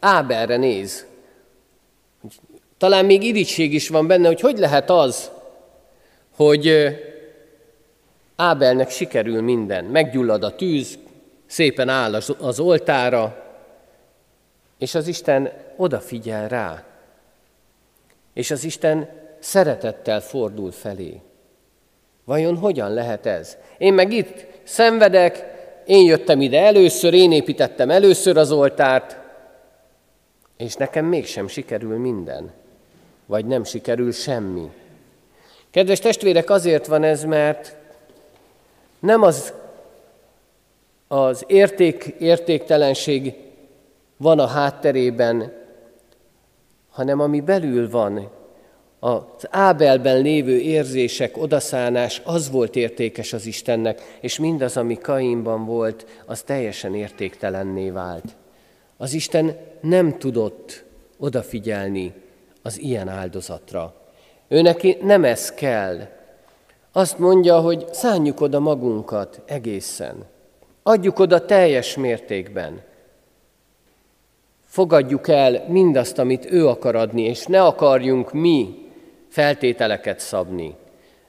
Áberre 0.00 0.56
néz. 0.56 1.06
Talán 2.78 3.04
még 3.04 3.22
irigység 3.22 3.74
is 3.74 3.88
van 3.88 4.06
benne, 4.06 4.26
hogy 4.26 4.40
hogy 4.40 4.58
lehet 4.58 4.90
az, 4.90 5.30
hogy 6.36 6.72
Ábelnek 8.36 8.90
sikerül 8.90 9.42
minden. 9.42 9.84
Meggyullad 9.84 10.42
a 10.44 10.54
tűz, 10.54 10.98
szépen 11.46 11.88
áll 11.88 12.14
az 12.38 12.60
oltára, 12.60 13.44
és 14.78 14.94
az 14.94 15.06
Isten 15.06 15.52
odafigyel 15.76 16.48
rá. 16.48 16.85
És 18.36 18.50
az 18.50 18.64
Isten 18.64 19.08
szeretettel 19.38 20.20
fordul 20.20 20.70
felé. 20.70 21.20
Vajon 22.24 22.56
hogyan 22.56 22.92
lehet 22.92 23.26
ez? 23.26 23.56
Én 23.78 23.94
meg 23.94 24.12
itt 24.12 24.46
szenvedek, 24.62 25.44
én 25.86 26.06
jöttem 26.06 26.40
ide 26.40 26.60
először, 26.60 27.14
én 27.14 27.32
építettem 27.32 27.90
először 27.90 28.36
az 28.36 28.52
oltárt, 28.52 29.18
és 30.56 30.74
nekem 30.74 31.04
mégsem 31.04 31.48
sikerül 31.48 31.98
minden, 31.98 32.52
vagy 33.26 33.46
nem 33.46 33.64
sikerül 33.64 34.12
semmi. 34.12 34.70
Kedves 35.70 35.98
testvérek, 35.98 36.50
azért 36.50 36.86
van 36.86 37.02
ez, 37.02 37.24
mert 37.24 37.76
nem 38.98 39.22
az, 39.22 39.52
az 41.08 41.44
érték, 41.46 42.14
értéktelenség 42.18 43.34
van 44.16 44.38
a 44.38 44.46
hátterében, 44.46 45.52
hanem 46.96 47.20
ami 47.20 47.40
belül 47.40 47.90
van, 47.90 48.30
az 48.98 49.46
Ábelben 49.50 50.20
lévő 50.20 50.58
érzések, 50.58 51.36
odaszánás, 51.36 52.22
az 52.24 52.50
volt 52.50 52.76
értékes 52.76 53.32
az 53.32 53.46
Istennek, 53.46 54.18
és 54.20 54.38
mindaz, 54.38 54.76
ami 54.76 54.98
Kainban 54.98 55.64
volt, 55.64 56.06
az 56.26 56.42
teljesen 56.42 56.94
értéktelenné 56.94 57.90
vált. 57.90 58.36
Az 58.96 59.12
Isten 59.12 59.56
nem 59.80 60.18
tudott 60.18 60.84
odafigyelni 61.18 62.12
az 62.62 62.80
ilyen 62.80 63.08
áldozatra. 63.08 63.94
Ő 64.48 64.62
neki 64.62 64.96
nem 65.02 65.24
ez 65.24 65.50
kell. 65.52 66.08
Azt 66.92 67.18
mondja, 67.18 67.60
hogy 67.60 67.86
szánjuk 67.92 68.40
oda 68.40 68.60
magunkat 68.60 69.42
egészen. 69.46 70.24
Adjuk 70.82 71.18
oda 71.18 71.44
teljes 71.44 71.96
mértékben. 71.96 72.80
Fogadjuk 74.76 75.28
el 75.28 75.64
mindazt, 75.68 76.18
amit 76.18 76.50
ő 76.50 76.68
akar 76.68 76.94
adni, 76.94 77.22
és 77.22 77.46
ne 77.46 77.62
akarjunk 77.62 78.32
mi 78.32 78.88
feltételeket 79.28 80.20
szabni. 80.20 80.74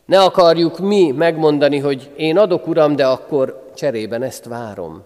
Ne 0.06 0.24
akarjuk 0.24 0.80
mi 0.80 1.12
megmondani, 1.12 1.78
hogy 1.78 2.12
én 2.16 2.38
adok, 2.38 2.68
Uram, 2.68 2.96
de 2.96 3.06
akkor 3.06 3.72
cserében 3.76 4.24
ezt 4.24 4.46
várom. 4.46 5.04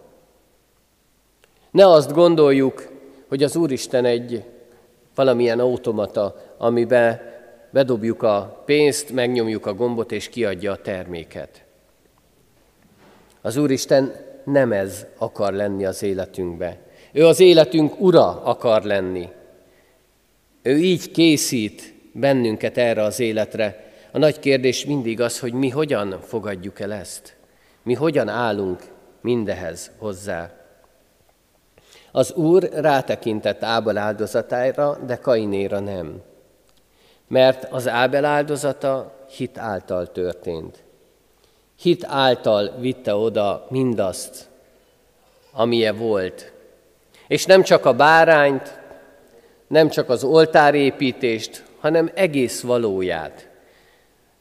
Ne 1.71 1.87
azt 1.87 2.13
gondoljuk, 2.13 2.89
hogy 3.27 3.43
az 3.43 3.55
Úristen 3.55 4.05
egy 4.05 4.43
valamilyen 5.15 5.59
automata, 5.59 6.35
amiben 6.57 7.21
bedobjuk 7.69 8.23
a 8.23 8.61
pénzt, 8.65 9.11
megnyomjuk 9.11 9.65
a 9.65 9.73
gombot 9.73 10.11
és 10.11 10.29
kiadja 10.29 10.71
a 10.71 10.81
terméket. 10.81 11.63
Az 13.41 13.57
Úristen 13.57 14.15
nem 14.43 14.71
ez 14.71 15.05
akar 15.17 15.53
lenni 15.53 15.85
az 15.85 16.03
életünkbe. 16.03 16.77
Ő 17.11 17.25
az 17.25 17.39
életünk 17.39 17.99
ura 17.99 18.43
akar 18.43 18.83
lenni. 18.83 19.29
Ő 20.61 20.77
így 20.77 21.11
készít 21.11 21.93
bennünket 22.11 22.77
erre 22.77 23.03
az 23.03 23.19
életre. 23.19 23.91
A 24.11 24.17
nagy 24.17 24.39
kérdés 24.39 24.85
mindig 24.85 25.21
az, 25.21 25.39
hogy 25.39 25.53
mi 25.53 25.69
hogyan 25.69 26.19
fogadjuk 26.21 26.79
el 26.79 26.93
ezt. 26.93 27.35
Mi 27.83 27.93
hogyan 27.93 28.27
állunk 28.27 28.81
mindehez 29.21 29.91
hozzá. 29.97 30.51
Az 32.11 32.33
Úr 32.33 32.69
rátekintett 32.73 33.63
Ábel 33.63 33.97
áldozatára, 33.97 34.97
de 35.05 35.15
Kainéra 35.15 35.79
nem. 35.79 36.21
Mert 37.27 37.71
az 37.71 37.87
Ábel 37.87 38.25
áldozata 38.25 39.13
hit 39.29 39.57
által 39.57 40.11
történt. 40.11 40.83
Hit 41.79 42.05
által 42.05 42.75
vitte 42.79 43.15
oda 43.15 43.67
mindazt, 43.69 44.49
amilyen 45.51 45.97
volt. 45.97 46.50
És 47.31 47.45
nem 47.45 47.63
csak 47.63 47.85
a 47.85 47.93
bárányt, 47.93 48.79
nem 49.67 49.89
csak 49.89 50.09
az 50.09 50.23
oltárépítést, 50.23 51.63
hanem 51.79 52.11
egész 52.13 52.61
valóját. 52.61 53.49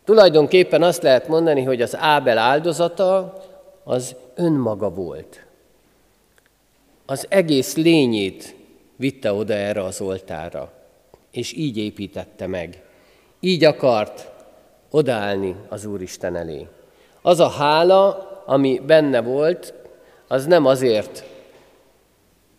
Tulajdonképpen 0.05 0.83
azt 0.83 1.03
lehet 1.03 1.29
mondani, 1.29 1.63
hogy 1.63 1.83
az 1.83 1.97
Ábel 1.97 2.39
áldozata 2.39 3.41
az 3.85 4.17
önmaga 4.35 4.91
volt. 4.91 5.45
Az 7.07 7.27
egész 7.29 7.77
lényét 7.77 8.55
vitte 8.97 9.33
oda 9.33 9.55
erre 9.55 9.85
az 9.85 10.01
oltára, 10.01 10.73
és 11.31 11.53
így 11.53 11.77
építette 11.77 12.47
meg. 12.47 12.83
Így 13.41 13.65
akart 13.65 14.31
odaállni 14.91 15.57
az 15.69 15.85
Úristen 15.85 16.37
elé. 16.37 16.67
Az 17.23 17.41
a 17.41 17.49
hála, 17.49 18.43
ami 18.47 18.81
benne 18.87 19.21
volt, 19.21 19.75
az 20.29 20.47
nem 20.47 20.67
azért 20.67 21.30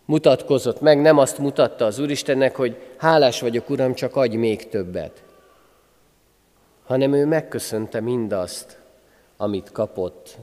mutatkozott 0.04 0.80
meg, 0.80 1.00
nem 1.00 1.18
azt 1.18 1.38
mutatta 1.38 1.84
az 1.84 1.98
Úristennek, 1.98 2.56
hogy 2.56 2.76
hálás 2.96 3.40
vagyok, 3.40 3.70
Uram, 3.70 3.94
csak 3.94 4.16
adj 4.16 4.36
még 4.36 4.68
többet, 4.68 5.22
hanem 6.84 7.12
ő 7.12 7.26
megköszönte 7.26 8.00
mindazt, 8.00 8.78
amit 9.36 9.72
kapott. 9.72 10.36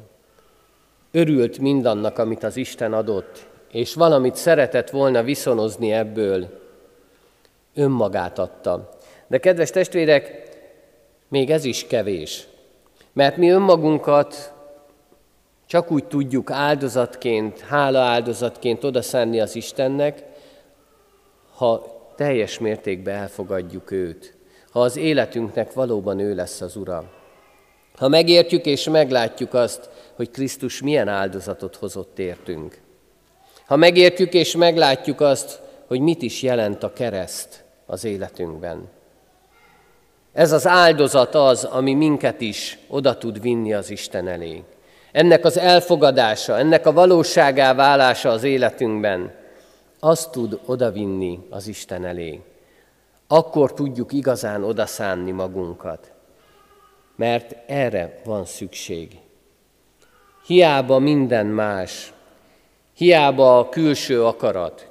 Örült 1.11 1.59
mindannak, 1.59 2.17
amit 2.17 2.43
az 2.43 2.57
Isten 2.57 2.93
adott, 2.93 3.47
és 3.71 3.93
valamit 3.93 4.35
szeretett 4.35 4.89
volna 4.89 5.23
viszonozni 5.23 5.91
ebből, 5.91 6.59
önmagát 7.75 8.39
adta. 8.39 8.89
De 9.27 9.37
kedves 9.37 9.69
testvérek, 9.69 10.49
még 11.27 11.49
ez 11.51 11.63
is 11.63 11.87
kevés, 11.87 12.47
mert 13.13 13.37
mi 13.37 13.49
önmagunkat 13.49 14.53
csak 15.69 15.91
úgy 15.91 16.05
tudjuk 16.05 16.51
áldozatként, 16.51 17.59
hála 17.59 17.99
áldozatként 17.99 18.83
odaszánni 18.83 19.39
az 19.39 19.55
Istennek, 19.55 20.23
ha 21.55 21.85
teljes 22.15 22.59
mértékben 22.59 23.15
elfogadjuk 23.15 23.91
őt, 23.91 24.37
ha 24.71 24.81
az 24.81 24.97
életünknek 24.97 25.73
valóban 25.73 26.19
ő 26.19 26.35
lesz 26.35 26.61
az 26.61 26.75
Ura. 26.75 27.11
Ha 27.97 28.07
megértjük 28.07 28.65
és 28.65 28.89
meglátjuk 28.89 29.53
azt, 29.53 29.89
hogy 30.15 30.31
Krisztus 30.31 30.81
milyen 30.81 31.07
áldozatot 31.07 31.75
hozott 31.75 32.19
értünk. 32.19 32.81
Ha 33.65 33.75
megértjük 33.75 34.33
és 34.33 34.55
meglátjuk 34.55 35.21
azt, 35.21 35.61
hogy 35.87 35.99
mit 35.99 36.21
is 36.21 36.41
jelent 36.41 36.83
a 36.83 36.93
kereszt 36.93 37.63
az 37.85 38.03
életünkben. 38.03 38.89
Ez 40.33 40.51
az 40.51 40.67
áldozat 40.67 41.35
az, 41.35 41.63
ami 41.63 41.93
minket 41.93 42.41
is 42.41 42.77
oda 42.87 43.17
tud 43.17 43.41
vinni 43.41 43.73
az 43.73 43.89
Isten 43.89 44.27
elé. 44.27 44.63
Ennek 45.11 45.45
az 45.45 45.57
elfogadása, 45.57 46.57
ennek 46.57 46.85
a 46.85 46.93
valóságá 46.93 47.73
válása 47.73 48.29
az 48.29 48.43
életünkben, 48.43 49.33
azt 49.99 50.31
tud 50.31 50.59
odavinni 50.65 51.39
az 51.49 51.67
Isten 51.67 52.05
elé. 52.05 52.41
Akkor 53.27 53.73
tudjuk 53.73 54.13
igazán 54.13 54.63
odaszánni 54.63 55.31
magunkat, 55.31 56.11
mert 57.15 57.55
erre 57.67 58.21
van 58.25 58.45
szükség. 58.45 59.17
Hiába 60.45 60.99
minden 60.99 61.45
más, 61.45 62.13
hiába 62.93 63.59
a 63.59 63.69
külső 63.69 64.25
akarat, 64.25 64.89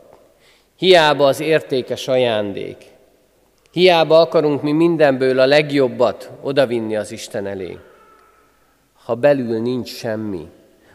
hiába 0.76 1.26
az 1.26 1.40
értékes 1.40 2.08
ajándék, 2.08 2.84
hiába 3.70 4.20
akarunk 4.20 4.62
mi 4.62 4.72
mindenből 4.72 5.38
a 5.38 5.46
legjobbat 5.46 6.30
odavinni 6.42 6.96
az 6.96 7.10
Isten 7.10 7.46
elé 7.46 7.78
ha 9.08 9.14
belül 9.14 9.60
nincs 9.60 9.88
semmi, 9.88 10.48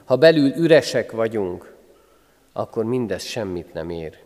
ha 0.05 0.15
belül 0.15 0.55
üresek 0.55 1.11
vagyunk, 1.11 1.73
akkor 2.51 2.83
mindez 2.83 3.23
semmit 3.23 3.73
nem 3.73 3.89
ér. 3.89 4.17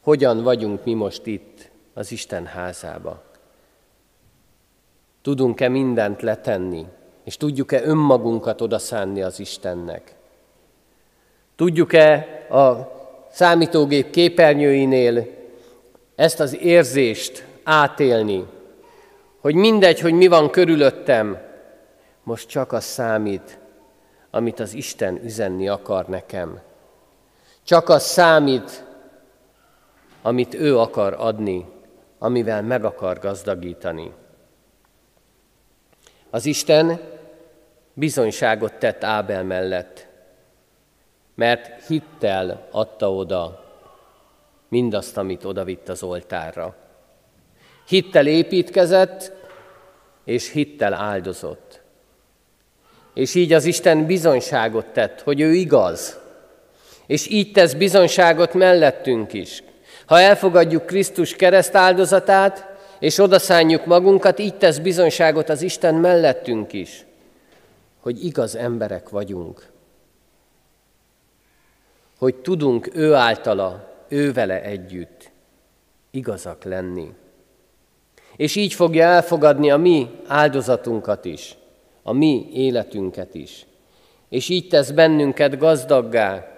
Hogyan 0.00 0.42
vagyunk 0.42 0.84
mi 0.84 0.94
most 0.94 1.26
itt 1.26 1.70
az 1.94 2.12
Isten 2.12 2.46
házába? 2.46 3.22
Tudunk-e 5.22 5.68
mindent 5.68 6.22
letenni, 6.22 6.86
és 7.24 7.36
tudjuk-e 7.36 7.82
önmagunkat 7.82 8.60
odaszánni 8.60 9.22
az 9.22 9.40
Istennek? 9.40 10.14
Tudjuk-e 11.56 12.14
a 12.50 12.92
számítógép 13.30 14.10
képernyőinél 14.10 15.26
ezt 16.14 16.40
az 16.40 16.56
érzést 16.60 17.44
átélni, 17.62 18.44
hogy 19.38 19.54
mindegy, 19.54 20.00
hogy 20.00 20.12
mi 20.12 20.26
van 20.26 20.50
körülöttem, 20.50 21.48
most 22.22 22.48
csak 22.48 22.72
az 22.72 22.84
számít, 22.84 23.58
amit 24.30 24.60
az 24.60 24.74
Isten 24.74 25.24
üzenni 25.24 25.68
akar 25.68 26.06
nekem. 26.06 26.60
Csak 27.62 27.88
az 27.88 28.02
számít, 28.02 28.84
amit 30.22 30.54
ő 30.54 30.78
akar 30.78 31.14
adni, 31.18 31.66
amivel 32.18 32.62
meg 32.62 32.84
akar 32.84 33.18
gazdagítani. 33.18 34.12
Az 36.30 36.46
Isten 36.46 37.00
bizonyságot 37.94 38.74
tett 38.74 39.04
Ábel 39.04 39.44
mellett, 39.44 40.06
mert 41.34 41.86
hittel 41.86 42.68
adta 42.70 43.14
oda 43.14 43.64
mindazt, 44.68 45.16
amit 45.16 45.44
odavitt 45.44 45.88
az 45.88 46.02
oltárra. 46.02 46.76
Hittel 47.86 48.26
építkezett, 48.26 49.32
és 50.24 50.50
hittel 50.50 50.94
áldozott. 50.94 51.69
És 53.14 53.34
így 53.34 53.52
az 53.52 53.64
Isten 53.64 54.06
bizonyságot 54.06 54.86
tett, 54.86 55.20
hogy 55.20 55.40
ő 55.40 55.52
igaz. 55.52 56.18
És 57.06 57.28
így 57.28 57.52
tesz 57.52 57.72
bizonyságot 57.72 58.54
mellettünk 58.54 59.32
is. 59.32 59.62
Ha 60.06 60.20
elfogadjuk 60.20 60.86
Krisztus 60.86 61.36
kereszt 61.36 61.74
áldozatát, 61.74 62.70
és 62.98 63.18
odaszánjuk 63.18 63.86
magunkat, 63.86 64.38
így 64.38 64.54
tesz 64.54 64.78
bizonyságot 64.78 65.48
az 65.48 65.62
Isten 65.62 65.94
mellettünk 65.94 66.72
is, 66.72 67.04
hogy 68.00 68.24
igaz 68.24 68.56
emberek 68.56 69.08
vagyunk. 69.08 69.66
Hogy 72.18 72.34
tudunk 72.34 72.90
ő 72.94 73.14
általa, 73.14 73.88
ő 74.08 74.32
vele 74.32 74.62
együtt 74.62 75.30
igazak 76.10 76.64
lenni. 76.64 77.12
És 78.36 78.56
így 78.56 78.74
fogja 78.74 79.04
elfogadni 79.04 79.70
a 79.70 79.76
mi 79.76 80.10
áldozatunkat 80.26 81.24
is, 81.24 81.56
a 82.02 82.12
mi 82.12 82.48
életünket 82.52 83.34
is. 83.34 83.66
És 84.28 84.48
így 84.48 84.68
tesz 84.68 84.90
bennünket 84.90 85.58
gazdaggá, 85.58 86.50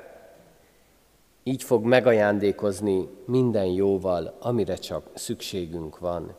így 1.43 1.63
fog 1.63 1.85
megajándékozni 1.85 3.09
minden 3.25 3.67
jóval, 3.67 4.37
amire 4.41 4.75
csak 4.75 5.07
szükségünk 5.15 5.99
van. 5.99 6.35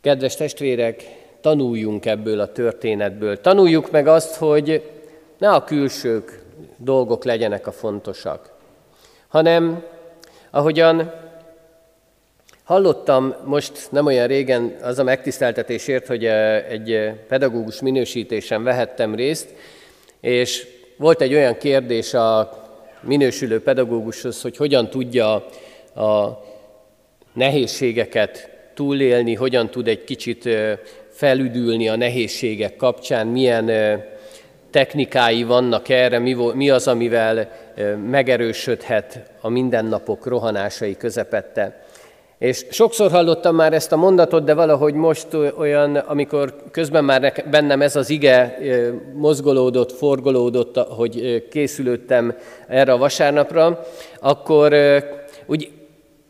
Kedves 0.00 0.36
testvérek, 0.36 1.02
tanuljunk 1.40 2.06
ebből 2.06 2.40
a 2.40 2.52
történetből. 2.52 3.40
Tanuljuk 3.40 3.90
meg 3.90 4.06
azt, 4.06 4.34
hogy 4.34 4.90
ne 5.38 5.52
a 5.52 5.64
külsők 5.64 6.44
dolgok 6.76 7.24
legyenek 7.24 7.66
a 7.66 7.72
fontosak, 7.72 8.52
hanem 9.28 9.84
ahogyan 10.50 11.12
hallottam 12.66 13.34
most 13.44 13.72
nem 13.90 14.06
olyan 14.06 14.26
régen 14.26 14.76
az 14.82 14.98
a 14.98 15.02
megtiszteltetésért, 15.02 16.06
hogy 16.06 16.24
eh, 16.24 16.64
egy 16.68 16.92
eh, 16.92 17.14
pedagógus 17.28 17.80
minősítésen 17.80 18.62
vehettem 18.62 19.14
részt, 19.14 19.54
és 20.20 20.66
volt 20.96 21.20
egy 21.20 21.34
olyan 21.34 21.56
kérdés 21.56 22.14
a 22.14 22.50
minősülő 23.00 23.62
pedagógushoz, 23.62 24.42
hogy 24.42 24.56
hogyan 24.56 24.90
tudja 24.90 25.34
a 25.94 26.44
nehézségeket 27.32 28.50
túlélni, 28.74 29.34
hogyan 29.34 29.70
tud 29.70 29.88
egy 29.88 30.04
kicsit 30.04 30.48
felüdülni 31.10 31.88
a 31.88 31.96
nehézségek 31.96 32.76
kapcsán, 32.76 33.26
milyen 33.26 33.70
technikái 34.70 35.42
vannak 35.42 35.88
erre, 35.88 36.18
mi 36.54 36.70
az, 36.70 36.88
amivel 36.88 37.50
megerősödhet 38.10 39.30
a 39.40 39.48
mindennapok 39.48 40.26
rohanásai 40.26 40.96
közepette. 40.96 41.85
És 42.38 42.66
sokszor 42.70 43.10
hallottam 43.10 43.54
már 43.54 43.72
ezt 43.72 43.92
a 43.92 43.96
mondatot, 43.96 44.44
de 44.44 44.54
valahogy 44.54 44.94
most 44.94 45.26
olyan, 45.58 45.96
amikor 45.96 46.54
közben 46.70 47.04
már 47.04 47.44
bennem 47.50 47.82
ez 47.82 47.96
az 47.96 48.10
ige 48.10 48.58
mozgolódott, 49.14 49.92
forgolódott, 49.92 50.76
hogy 50.76 51.46
készülődtem 51.50 52.36
erre 52.68 52.92
a 52.92 52.98
vasárnapra, 52.98 53.86
akkor 54.20 54.74
úgy 55.46 55.70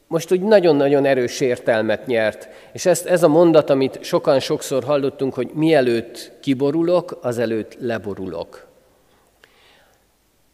most 0.08 0.32
úgy 0.32 0.40
nagyon-nagyon 0.40 1.04
erős 1.04 1.40
értelmet 1.40 2.06
nyert. 2.06 2.48
És 2.72 2.86
ezt, 2.86 3.06
ez 3.06 3.22
a 3.22 3.28
mondat, 3.28 3.70
amit 3.70 3.98
sokan 4.02 4.40
sokszor 4.40 4.84
hallottunk, 4.84 5.34
hogy 5.34 5.50
mielőtt 5.54 6.32
kiborulok, 6.40 7.18
azelőtt 7.22 7.76
leborulok. 7.80 8.66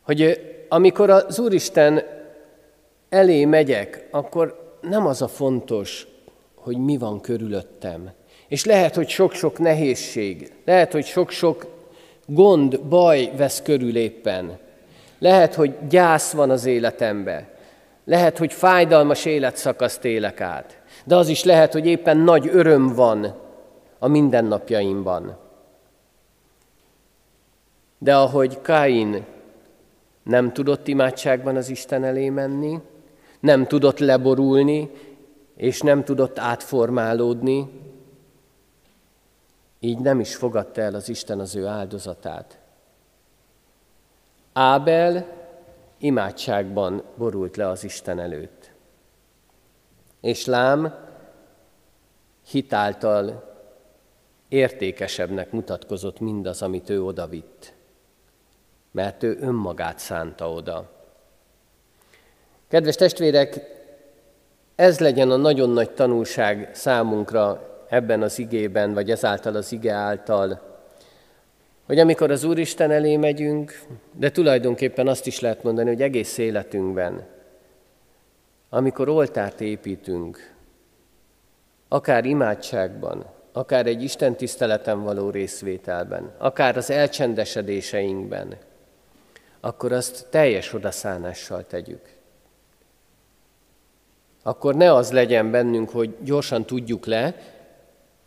Hogy 0.02 0.40
amikor 0.68 1.10
az 1.10 1.38
Úristen 1.38 2.02
elé 3.08 3.44
megyek, 3.44 4.08
akkor 4.10 4.62
nem 4.83 5.07
az 5.07 5.23
a 5.23 5.29
fontos, 5.29 6.07
hogy 6.55 6.77
mi 6.77 6.97
van 6.97 7.21
körülöttem. 7.21 8.11
És 8.49 8.64
lehet, 8.64 8.95
hogy 8.95 9.09
sok-sok 9.09 9.59
nehézség, 9.59 10.53
lehet, 10.64 10.92
hogy 10.92 11.05
sok-sok 11.05 11.66
gond, 12.27 12.81
baj 12.81 13.33
vesz 13.37 13.62
körül 13.62 13.97
éppen. 13.97 14.59
Lehet, 15.18 15.55
hogy 15.55 15.75
gyász 15.88 16.33
van 16.33 16.51
az 16.51 16.64
életembe. 16.64 17.49
Lehet, 18.05 18.38
hogy 18.38 18.53
fájdalmas 18.53 19.25
életszakaszt 19.25 20.05
élek 20.05 20.40
át. 20.40 20.81
De 21.05 21.16
az 21.16 21.29
is 21.29 21.45
lehet, 21.45 21.73
hogy 21.73 21.87
éppen 21.87 22.16
nagy 22.16 22.49
öröm 22.53 22.95
van 22.95 23.35
a 23.99 24.09
mindennapjaimban. 24.09 25.37
De 27.99 28.16
ahogy 28.16 28.61
Kain 28.62 29.25
nem 30.23 30.53
tudott 30.53 30.88
imádságban 30.88 31.57
az 31.57 31.68
Isten 31.68 32.05
elé 32.05 32.29
menni, 32.29 32.79
nem 33.42 33.66
tudott 33.66 33.98
leborulni, 33.98 34.90
és 35.57 35.81
nem 35.81 36.05
tudott 36.05 36.38
átformálódni, 36.38 37.70
így 39.81 39.98
nem 39.98 40.20
is 40.20 40.37
fogadta 40.37 40.81
el 40.81 40.94
az 40.94 41.09
Isten 41.09 41.40
az 41.40 41.55
ő 41.55 41.66
áldozatát. 41.66 42.59
Ábel 44.52 45.26
imádságban 45.98 47.02
borult 47.16 47.57
le 47.57 47.68
az 47.68 47.85
Isten 47.85 48.18
előtt. 48.18 48.70
És 50.20 50.44
Lám 50.44 50.94
hitáltal 52.46 53.55
értékesebbnek 54.48 55.50
mutatkozott 55.50 56.20
mindaz, 56.20 56.62
amit 56.62 56.90
ő 56.90 57.05
odavitt, 57.05 57.74
mert 58.90 59.22
ő 59.22 59.37
önmagát 59.40 59.98
szánta 59.98 60.52
oda. 60.52 61.01
Kedves 62.72 62.94
testvérek, 62.94 63.61
ez 64.74 64.98
legyen 64.98 65.30
a 65.30 65.37
nagyon 65.37 65.70
nagy 65.70 65.90
tanulság 65.90 66.70
számunkra 66.72 67.68
ebben 67.88 68.22
az 68.22 68.38
igében, 68.38 68.94
vagy 68.94 69.11
ezáltal 69.11 69.54
az 69.54 69.72
ige 69.72 69.92
által, 69.92 70.61
hogy 71.87 71.98
amikor 71.98 72.30
az 72.30 72.44
Úristen 72.44 72.90
elé 72.90 73.16
megyünk, 73.16 73.80
de 74.12 74.30
tulajdonképpen 74.30 75.08
azt 75.08 75.26
is 75.26 75.40
lehet 75.40 75.62
mondani, 75.62 75.88
hogy 75.88 76.02
egész 76.02 76.38
életünkben, 76.38 77.26
amikor 78.68 79.08
oltárt 79.08 79.61
építünk, 79.61 80.54
akár 81.88 82.24
imádságban, 82.24 83.24
akár 83.52 83.87
egy 83.87 84.02
Isten 84.02 84.37
tiszteleten 84.37 85.02
való 85.02 85.30
részvételben, 85.30 86.30
akár 86.38 86.76
az 86.76 86.90
elcsendesedéseinkben, 86.90 88.56
akkor 89.61 89.92
azt 89.92 90.26
teljes 90.30 90.72
odaszánással 90.72 91.66
tegyük 91.66 92.20
akkor 94.42 94.74
ne 94.74 94.94
az 94.94 95.12
legyen 95.12 95.50
bennünk, 95.50 95.90
hogy 95.90 96.16
gyorsan 96.20 96.64
tudjuk 96.64 97.07
le, 97.07 97.37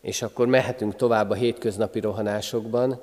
és 0.01 0.21
akkor 0.21 0.47
mehetünk 0.47 0.95
tovább 0.95 1.29
a 1.29 1.33
hétköznapi 1.33 1.99
rohanásokban, 1.99 2.99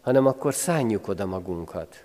hanem 0.00 0.26
akkor 0.26 0.54
szánjuk 0.54 1.08
oda 1.08 1.26
magunkat. 1.26 2.04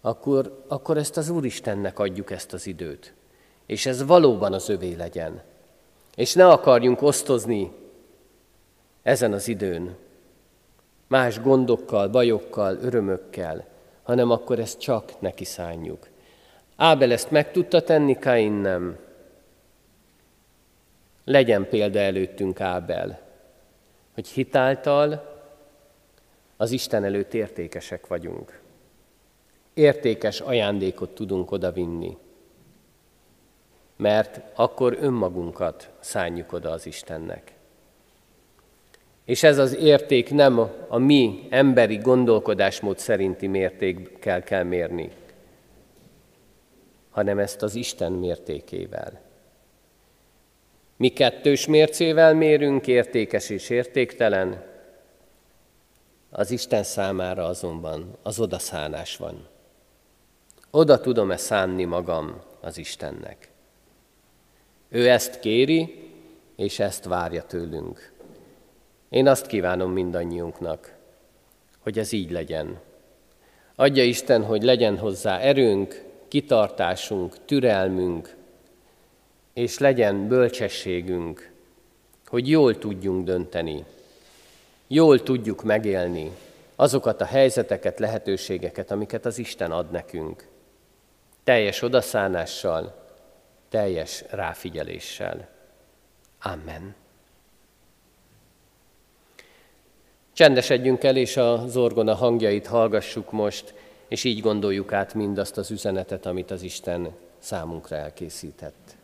Akkor, 0.00 0.64
akkor 0.68 0.96
ezt 0.96 1.16
az 1.16 1.28
Úristennek 1.28 1.98
adjuk 1.98 2.30
ezt 2.30 2.52
az 2.52 2.66
időt. 2.66 3.14
És 3.66 3.86
ez 3.86 4.06
valóban 4.06 4.52
az 4.52 4.68
övé 4.68 4.94
legyen. 4.94 5.42
És 6.14 6.34
ne 6.34 6.48
akarjunk 6.48 7.02
osztozni 7.02 7.72
ezen 9.02 9.32
az 9.32 9.48
időn. 9.48 9.96
Más 11.06 11.40
gondokkal, 11.40 12.08
bajokkal, 12.08 12.78
örömökkel, 12.82 13.66
hanem 14.02 14.30
akkor 14.30 14.58
ezt 14.58 14.78
csak 14.78 15.20
neki 15.20 15.44
szánjuk. 15.44 16.08
Ábel 16.76 17.12
ezt 17.12 17.30
meg 17.30 17.52
tudta 17.52 17.82
tenni, 17.82 18.18
Kain 18.18 18.52
nem. 18.52 18.98
Legyen 21.24 21.68
példa 21.68 21.98
előttünk 21.98 22.60
Ábel, 22.60 23.20
hogy 24.14 24.28
hitáltal 24.28 25.38
az 26.56 26.70
Isten 26.70 27.04
előtt 27.04 27.34
értékesek 27.34 28.06
vagyunk. 28.06 28.60
Értékes 29.74 30.40
ajándékot 30.40 31.10
tudunk 31.10 31.50
odavinni, 31.50 32.16
mert 33.96 34.40
akkor 34.54 34.96
önmagunkat 35.00 35.90
szánjuk 36.00 36.52
oda 36.52 36.70
az 36.70 36.86
Istennek. 36.86 37.52
És 39.24 39.42
ez 39.42 39.58
az 39.58 39.76
érték 39.76 40.30
nem 40.30 40.58
a 40.88 40.98
mi 40.98 41.46
emberi 41.50 41.96
gondolkodásmód 41.96 42.98
szerinti 42.98 43.46
mértékkel 43.46 44.42
kell 44.42 44.62
mérni, 44.62 45.10
hanem 47.10 47.38
ezt 47.38 47.62
az 47.62 47.74
Isten 47.74 48.12
mértékével. 48.12 49.20
Mi 51.00 51.08
kettős 51.08 51.66
mércével 51.66 52.34
mérünk, 52.34 52.86
értékes 52.86 53.50
és 53.50 53.70
értéktelen, 53.70 54.62
az 56.30 56.50
Isten 56.50 56.82
számára 56.82 57.44
azonban 57.44 58.16
az 58.22 58.40
odaszánás 58.40 59.16
van. 59.16 59.46
Oda 60.70 61.00
tudom-e 61.00 61.36
szánni 61.36 61.84
magam 61.84 62.40
az 62.60 62.78
Istennek? 62.78 63.48
Ő 64.88 65.08
ezt 65.08 65.40
kéri, 65.40 66.10
és 66.56 66.78
ezt 66.78 67.04
várja 67.04 67.42
tőlünk. 67.42 68.12
Én 69.08 69.28
azt 69.28 69.46
kívánom 69.46 69.92
mindannyiunknak, 69.92 70.96
hogy 71.78 71.98
ez 71.98 72.12
így 72.12 72.30
legyen. 72.30 72.80
Adja 73.74 74.04
Isten, 74.04 74.44
hogy 74.44 74.62
legyen 74.62 74.98
hozzá 74.98 75.38
erőnk, 75.38 76.04
kitartásunk, 76.28 77.44
türelmünk, 77.44 78.38
és 79.52 79.78
legyen 79.78 80.28
bölcsességünk, 80.28 81.50
hogy 82.26 82.48
jól 82.48 82.78
tudjunk 82.78 83.24
dönteni, 83.24 83.84
jól 84.86 85.22
tudjuk 85.22 85.62
megélni 85.62 86.30
azokat 86.76 87.20
a 87.20 87.24
helyzeteket, 87.24 87.98
lehetőségeket, 87.98 88.90
amiket 88.90 89.24
az 89.26 89.38
Isten 89.38 89.70
ad 89.70 89.90
nekünk. 89.90 90.46
Teljes 91.44 91.82
odaszánással, 91.82 93.08
teljes 93.68 94.24
ráfigyeléssel. 94.30 95.48
Amen. 96.42 96.94
Csendesedjünk 100.32 101.04
el, 101.04 101.16
és 101.16 101.36
a 101.36 101.64
zorgona 101.66 102.14
hangjait 102.14 102.66
hallgassuk 102.66 103.30
most, 103.30 103.74
és 104.08 104.24
így 104.24 104.40
gondoljuk 104.40 104.92
át 104.92 105.14
mindazt 105.14 105.56
az 105.56 105.70
üzenetet, 105.70 106.26
amit 106.26 106.50
az 106.50 106.62
Isten 106.62 107.14
számunkra 107.38 107.96
elkészített. 107.96 108.96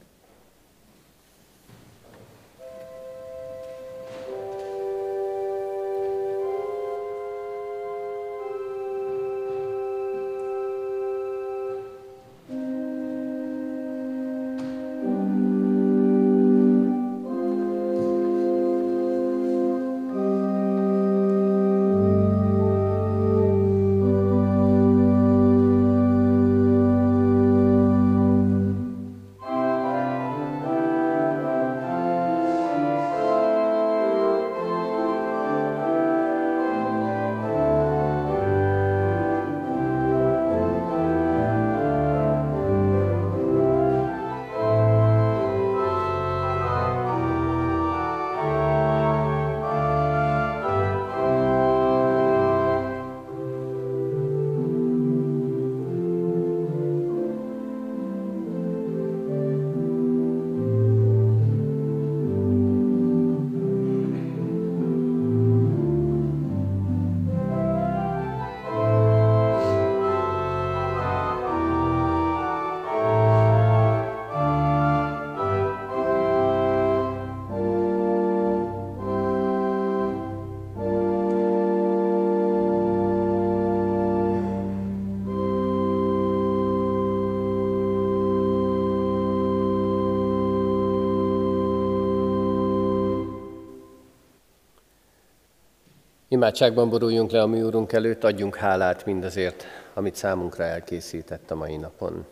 Imádságban 96.37 96.91
boruljunk 96.91 97.30
le 97.30 97.43
a 97.43 97.47
mi 97.47 97.62
Úrunk 97.62 97.93
előtt, 97.93 98.24
adjunk 98.24 98.57
hálát 98.57 99.05
mindazért, 99.05 99.64
amit 99.95 100.14
számunkra 100.14 100.64
elkészített 100.64 101.51
a 101.51 101.55
mai 101.55 101.76
napon. 101.76 102.26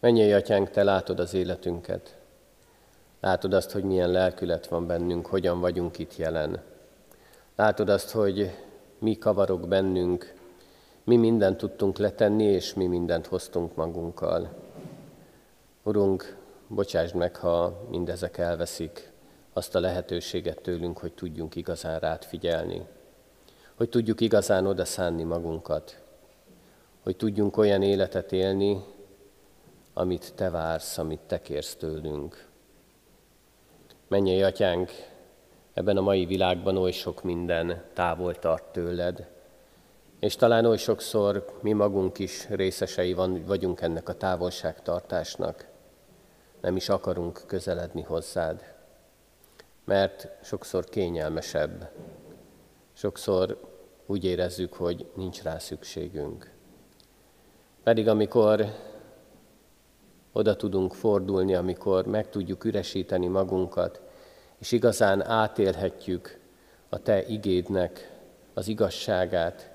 Menjél, 0.00 0.34
Atyánk, 0.34 0.70
Te 0.70 0.82
látod 0.82 1.20
az 1.20 1.34
életünket. 1.34 2.16
Látod 3.20 3.54
azt, 3.54 3.70
hogy 3.70 3.82
milyen 3.82 4.10
lelkület 4.10 4.66
van 4.66 4.86
bennünk, 4.86 5.26
hogyan 5.26 5.60
vagyunk 5.60 5.98
itt 5.98 6.16
jelen. 6.16 6.62
Látod 7.56 7.88
azt, 7.88 8.10
hogy 8.10 8.50
mi 8.98 9.18
kavarok 9.18 9.68
bennünk, 9.68 10.34
mi 11.04 11.16
mindent 11.16 11.56
tudtunk 11.56 11.98
letenni, 11.98 12.44
és 12.44 12.74
mi 12.74 12.86
mindent 12.86 13.26
hoztunk 13.26 13.74
magunkkal. 13.74 14.48
Urunk, 15.82 16.36
bocsásd 16.68 17.14
meg, 17.14 17.36
ha 17.36 17.86
mindezek 17.90 18.38
elveszik, 18.38 19.14
azt 19.56 19.74
a 19.74 19.80
lehetőséget 19.80 20.60
tőlünk, 20.60 20.98
hogy 20.98 21.12
tudjunk 21.12 21.54
igazán 21.54 21.98
rád 21.98 22.24
figyelni, 22.24 22.86
hogy 23.74 23.88
tudjuk 23.88 24.20
igazán 24.20 24.66
oda 24.66 24.84
szánni 24.84 25.22
magunkat, 25.22 26.02
hogy 27.02 27.16
tudjunk 27.16 27.56
olyan 27.56 27.82
életet 27.82 28.32
élni, 28.32 28.84
amit 29.94 30.34
Te 30.34 30.50
vársz, 30.50 30.98
amit 30.98 31.20
Te 31.20 31.40
kérsz 31.40 31.74
tőlünk. 31.74 32.48
Menjél, 34.08 34.44
Atyánk, 34.44 34.90
ebben 35.72 35.96
a 35.96 36.00
mai 36.00 36.26
világban 36.26 36.76
oly 36.76 36.92
sok 36.92 37.22
minden 37.22 37.82
távol 37.94 38.34
tart 38.34 38.72
tőled, 38.72 39.28
és 40.18 40.36
talán 40.36 40.64
oly 40.64 40.76
sokszor 40.76 41.58
mi 41.62 41.72
magunk 41.72 42.18
is 42.18 42.48
részesei 42.48 43.12
van, 43.12 43.44
vagyunk 43.44 43.80
ennek 43.80 44.08
a 44.08 44.16
távolságtartásnak. 44.16 45.66
Nem 46.60 46.76
is 46.76 46.88
akarunk 46.88 47.42
közeledni 47.46 48.02
hozzád 48.02 48.75
mert 49.86 50.28
sokszor 50.42 50.84
kényelmesebb, 50.84 51.90
sokszor 52.92 53.60
úgy 54.06 54.24
érezzük, 54.24 54.72
hogy 54.72 55.06
nincs 55.14 55.42
rá 55.42 55.58
szükségünk. 55.58 56.50
Pedig 57.82 58.08
amikor 58.08 58.66
oda 60.32 60.56
tudunk 60.56 60.94
fordulni, 60.94 61.54
amikor 61.54 62.06
meg 62.06 62.30
tudjuk 62.30 62.64
üresíteni 62.64 63.26
magunkat, 63.26 64.00
és 64.58 64.72
igazán 64.72 65.26
átélhetjük 65.26 66.40
a 66.88 66.98
Te 66.98 67.26
igédnek 67.26 68.18
az 68.54 68.68
igazságát, 68.68 69.70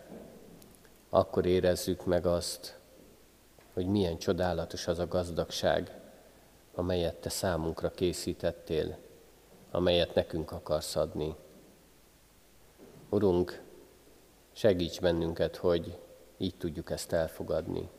akkor 1.10 1.46
érezzük 1.46 2.06
meg 2.06 2.26
azt, 2.26 2.80
hogy 3.74 3.86
milyen 3.86 4.18
csodálatos 4.18 4.88
az 4.88 5.00
a 5.00 5.08
gazdagság, 5.08 6.00
amelyet 6.74 7.16
Te 7.16 7.30
számunkra 7.30 7.92
készítettél 7.92 8.98
amelyet 9.72 10.16
nekünk 10.16 10.52
akarsz 10.52 10.96
adni. 10.96 11.36
Urunk, 13.10 13.62
segíts 14.52 15.00
bennünket, 15.00 15.56
hogy 15.56 16.00
így 16.38 16.56
tudjuk 16.56 16.90
ezt 16.90 17.14
elfogadni. 17.14 17.90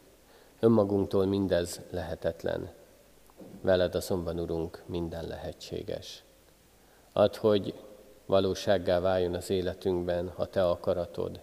Önmagunktól 0.61 1.27
mindez 1.27 1.81
lehetetlen. 1.91 2.71
Veled 3.61 3.95
azonban, 3.95 4.41
Urunk, 4.41 4.83
minden 4.87 5.27
lehetséges. 5.27 6.25
Add, 7.13 7.37
hogy 7.37 7.75
valósággá 8.27 9.01
váljon 9.01 9.35
az 9.35 9.51
életünkben 9.51 10.33
a 10.37 10.47
Te 10.47 10.69
akaratod. 10.69 11.41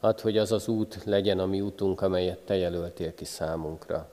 Add, 0.00 0.20
hogy 0.20 0.38
az 0.38 0.52
az 0.52 0.68
út 0.68 1.04
legyen 1.04 1.38
a 1.38 1.46
mi 1.46 1.60
útunk, 1.60 2.00
amelyet 2.00 2.44
Te 2.44 2.56
jelöltél 2.56 3.14
ki 3.14 3.24
számunkra. 3.24 4.10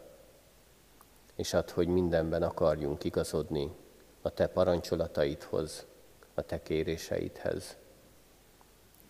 És 1.36 1.54
add, 1.54 1.72
hogy 1.72 1.88
mindenben 1.88 2.44
akarjunk 2.44 3.04
igazodni 3.04 3.72
a 4.26 4.30
te 4.30 4.48
parancsolataidhoz, 4.48 5.86
a 6.34 6.42
te 6.42 6.62
kéréseidhez. 6.62 7.78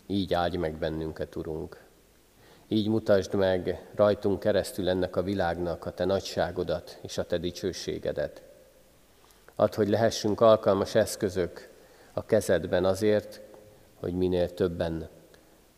Így 0.07 0.33
áldj 0.33 0.57
meg 0.57 0.75
bennünket, 0.77 1.35
Urunk. 1.35 1.83
Így 2.67 2.87
mutasd 2.87 3.33
meg 3.33 3.89
rajtunk 3.95 4.39
keresztül 4.39 4.89
ennek 4.89 5.15
a 5.15 5.21
világnak 5.21 5.85
a 5.85 5.91
te 5.91 6.05
nagyságodat 6.05 6.99
és 7.01 7.17
a 7.17 7.25
te 7.25 7.37
dicsőségedet. 7.37 8.41
Add, 9.55 9.75
hogy 9.75 9.89
lehessünk 9.89 10.41
alkalmas 10.41 10.95
eszközök 10.95 11.69
a 12.13 12.25
kezedben 12.25 12.85
azért, 12.85 13.41
hogy 13.99 14.13
minél 14.13 14.53
többen 14.53 15.09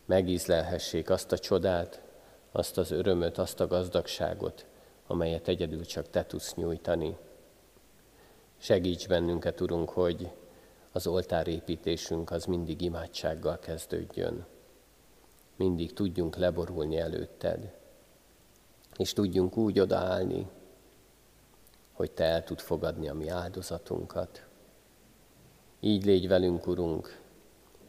megízlelhessék 0.06 1.10
azt 1.10 1.32
a 1.32 1.38
csodát, 1.38 2.02
azt 2.52 2.78
az 2.78 2.90
örömöt, 2.90 3.38
azt 3.38 3.60
a 3.60 3.66
gazdagságot, 3.66 4.66
amelyet 5.06 5.48
egyedül 5.48 5.84
csak 5.84 6.10
te 6.10 6.24
tudsz 6.26 6.54
nyújtani. 6.54 7.16
Segíts 8.66 9.06
bennünket, 9.08 9.60
Urunk, 9.60 9.90
hogy 9.90 10.30
az 10.92 11.06
oltárépítésünk 11.06 12.30
az 12.30 12.44
mindig 12.44 12.80
imádsággal 12.80 13.58
kezdődjön. 13.58 14.46
Mindig 15.56 15.92
tudjunk 15.92 16.36
leborulni 16.36 16.98
előtted, 16.98 17.74
és 18.96 19.12
tudjunk 19.12 19.56
úgy 19.56 19.80
odaállni, 19.80 20.46
hogy 21.92 22.10
Te 22.10 22.24
el 22.24 22.44
tud 22.44 22.60
fogadni 22.60 23.08
a 23.08 23.14
mi 23.14 23.28
áldozatunkat. 23.28 24.46
Így 25.80 26.04
légy 26.04 26.28
velünk, 26.28 26.66
Urunk, 26.66 27.20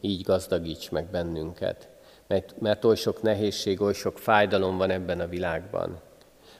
így 0.00 0.22
gazdagíts 0.22 0.90
meg 0.90 1.10
bennünket, 1.10 1.88
mert, 2.26 2.60
mert 2.60 2.84
oly 2.84 2.96
sok 2.96 3.22
nehézség, 3.22 3.80
oly 3.80 3.94
sok 3.94 4.18
fájdalom 4.18 4.76
van 4.76 4.90
ebben 4.90 5.20
a 5.20 5.28
világban. 5.28 6.00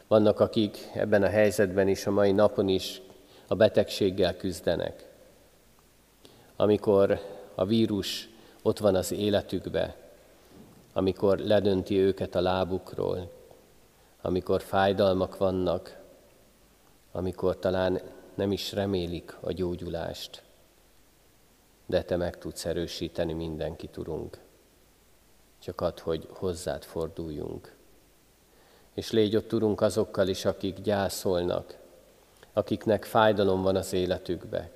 Vannak, 0.07 0.41
akik 0.41 0.91
ebben 0.95 1.23
a 1.23 1.29
helyzetben 1.29 1.89
is, 1.89 2.07
a 2.07 2.11
mai 2.11 2.33
napon 2.33 2.69
is 2.69 3.03
a 3.49 3.55
betegséggel 3.55 4.37
küzdenek. 4.37 5.07
Amikor 6.57 7.21
a 7.55 7.65
vírus 7.65 8.29
ott 8.63 8.79
van 8.79 8.95
az 8.95 9.13
életükbe, 9.13 9.97
amikor 10.93 11.39
ledönti 11.39 11.99
őket 11.99 12.35
a 12.35 12.41
lábukról, 12.41 13.31
amikor 14.21 14.63
fájdalmak 14.63 15.37
vannak, 15.37 15.99
amikor 17.13 17.59
talán 17.59 18.01
nem 18.35 18.53
is 18.53 18.73
remélik 18.73 19.37
a 19.41 19.53
gyógyulást, 19.53 20.43
de 21.87 22.03
Te 22.03 22.17
meg 22.17 22.39
tudsz 22.39 22.65
erősíteni 22.65 23.33
mindenkit, 23.33 23.97
Urunk. 23.97 24.39
Csak 25.59 25.81
add, 25.81 26.01
hogy 26.01 26.27
hozzád 26.31 26.85
forduljunk. 26.85 27.77
És 28.95 29.11
légy 29.11 29.37
ott, 29.37 29.53
Urunk, 29.53 29.81
azokkal 29.81 30.29
is, 30.29 30.45
akik 30.45 30.81
gyászolnak, 30.81 31.78
akiknek 32.59 33.05
fájdalom 33.05 33.63
van 33.63 33.77
az 33.77 33.93
életükbe. 33.93 34.71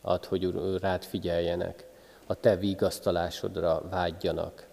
Add, 0.00 0.26
hogy 0.26 0.54
rád 0.80 1.04
figyeljenek, 1.04 1.86
a 2.26 2.34
Te 2.34 2.56
vigasztalásodra 2.56 3.82
vágyjanak, 3.90 4.66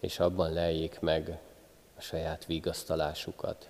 és 0.00 0.20
abban 0.20 0.52
lejjék 0.52 1.00
meg 1.00 1.38
a 1.96 2.00
saját 2.00 2.46
vigasztalásukat. 2.46 3.68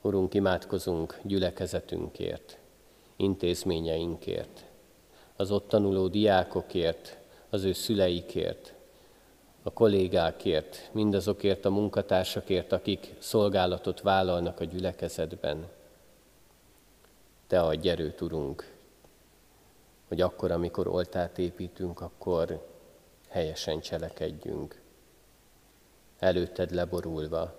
Urunk, 0.00 0.34
imádkozunk 0.34 1.18
gyülekezetünkért, 1.22 2.58
intézményeinkért, 3.16 4.64
az 5.36 5.50
ott 5.50 5.68
tanuló 5.68 6.08
diákokért, 6.08 7.16
az 7.50 7.64
ő 7.64 7.72
szüleikért, 7.72 8.74
a 9.68 9.72
kollégákért, 9.72 10.90
mindazokért 10.92 11.64
a 11.64 11.70
munkatársakért, 11.70 12.72
akik 12.72 13.14
szolgálatot 13.18 14.00
vállalnak 14.00 14.60
a 14.60 14.64
gyülekezetben. 14.64 15.68
Te 17.46 17.60
adj 17.60 17.88
erőt, 17.88 18.20
Urunk, 18.20 18.74
hogy 20.08 20.20
akkor, 20.20 20.50
amikor 20.50 20.86
oltát 20.86 21.38
építünk, 21.38 22.00
akkor 22.00 22.66
helyesen 23.28 23.80
cselekedjünk. 23.80 24.80
Előtted 26.18 26.70
leborulva, 26.70 27.58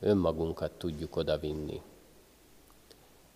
önmagunkat 0.00 0.72
tudjuk 0.72 1.16
odavinni. 1.16 1.82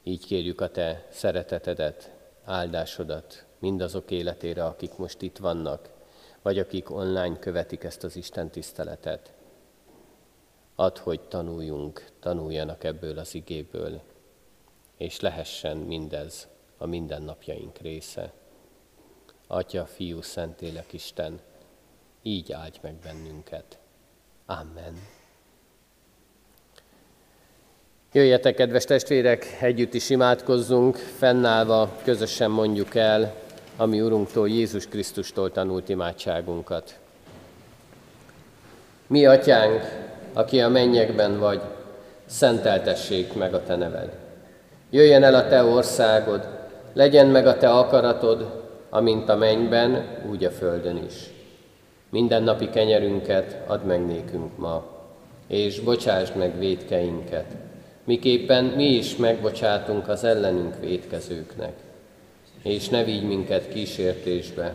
Így 0.02 0.26
kérjük 0.26 0.60
a 0.60 0.70
Te 0.70 1.06
szeretetedet, 1.10 2.10
áldásodat 2.44 3.44
mindazok 3.58 4.10
életére, 4.10 4.64
akik 4.64 4.96
most 4.96 5.22
itt 5.22 5.36
vannak, 5.36 5.94
vagy 6.46 6.58
akik 6.58 6.90
online 6.90 7.38
követik 7.38 7.84
ezt 7.84 8.04
az 8.04 8.16
Isten 8.16 8.50
tiszteletet. 8.50 9.32
Add, 10.74 10.98
hogy 10.98 11.20
tanuljunk, 11.20 12.06
tanuljanak 12.20 12.84
ebből 12.84 13.18
az 13.18 13.34
igéből, 13.34 14.00
és 14.96 15.20
lehessen 15.20 15.76
mindez 15.76 16.48
a 16.78 16.86
mindennapjaink 16.86 17.78
része. 17.78 18.32
Atya, 19.46 19.86
Fiú, 19.86 20.20
Szentélek 20.20 20.92
Isten, 20.92 21.40
így 22.22 22.52
áldj 22.52 22.78
meg 22.82 22.94
bennünket. 22.94 23.78
Amen. 24.46 24.94
Jöjjetek, 28.12 28.54
kedves 28.54 28.84
testvérek, 28.84 29.58
együtt 29.60 29.94
is 29.94 30.10
imádkozzunk, 30.10 30.96
fennállva 30.96 32.00
közösen 32.04 32.50
mondjuk 32.50 32.94
el, 32.94 33.45
ami 33.76 34.00
Urunktól, 34.00 34.48
Jézus 34.48 34.88
Krisztustól 34.88 35.52
tanult 35.52 35.88
imádságunkat. 35.88 36.98
Mi, 39.06 39.26
Atyánk, 39.26 39.82
aki 40.32 40.60
a 40.60 40.68
mennyekben 40.68 41.38
vagy, 41.38 41.60
szenteltessék 42.26 43.34
meg 43.34 43.54
a 43.54 43.62
Te 43.62 43.76
neved. 43.76 44.16
Jöjjen 44.90 45.22
el 45.22 45.34
a 45.34 45.48
Te 45.48 45.62
országod, 45.62 46.48
legyen 46.92 47.26
meg 47.26 47.46
a 47.46 47.56
Te 47.56 47.70
akaratod, 47.70 48.64
amint 48.90 49.28
a 49.28 49.36
mennyben, 49.36 50.06
úgy 50.30 50.44
a 50.44 50.50
földön 50.50 51.04
is. 51.06 51.30
Minden 52.10 52.42
napi 52.42 52.70
kenyerünket 52.70 53.56
add 53.66 53.80
meg 53.80 54.06
nékünk 54.06 54.58
ma, 54.58 54.84
és 55.46 55.80
bocsásd 55.80 56.36
meg 56.36 56.58
védkeinket, 56.58 57.46
miképpen 58.04 58.64
mi 58.64 58.84
is 58.84 59.16
megbocsátunk 59.16 60.08
az 60.08 60.24
ellenünk 60.24 60.80
védkezőknek. 60.80 61.85
És 62.66 62.88
ne 62.88 63.04
vigy 63.04 63.22
minket 63.22 63.68
kísértésbe, 63.68 64.74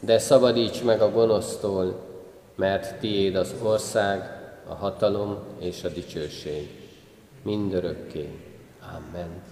de 0.00 0.18
szabadíts 0.18 0.82
meg 0.82 1.00
a 1.00 1.10
gonosztól, 1.10 2.06
mert 2.54 2.98
tiéd 3.00 3.34
az 3.36 3.54
ország, 3.62 4.20
a 4.68 4.74
hatalom 4.74 5.38
és 5.60 5.84
a 5.84 5.88
dicsőség. 5.88 6.68
Mindörökké. 7.42 8.28
Amen. 8.80 9.42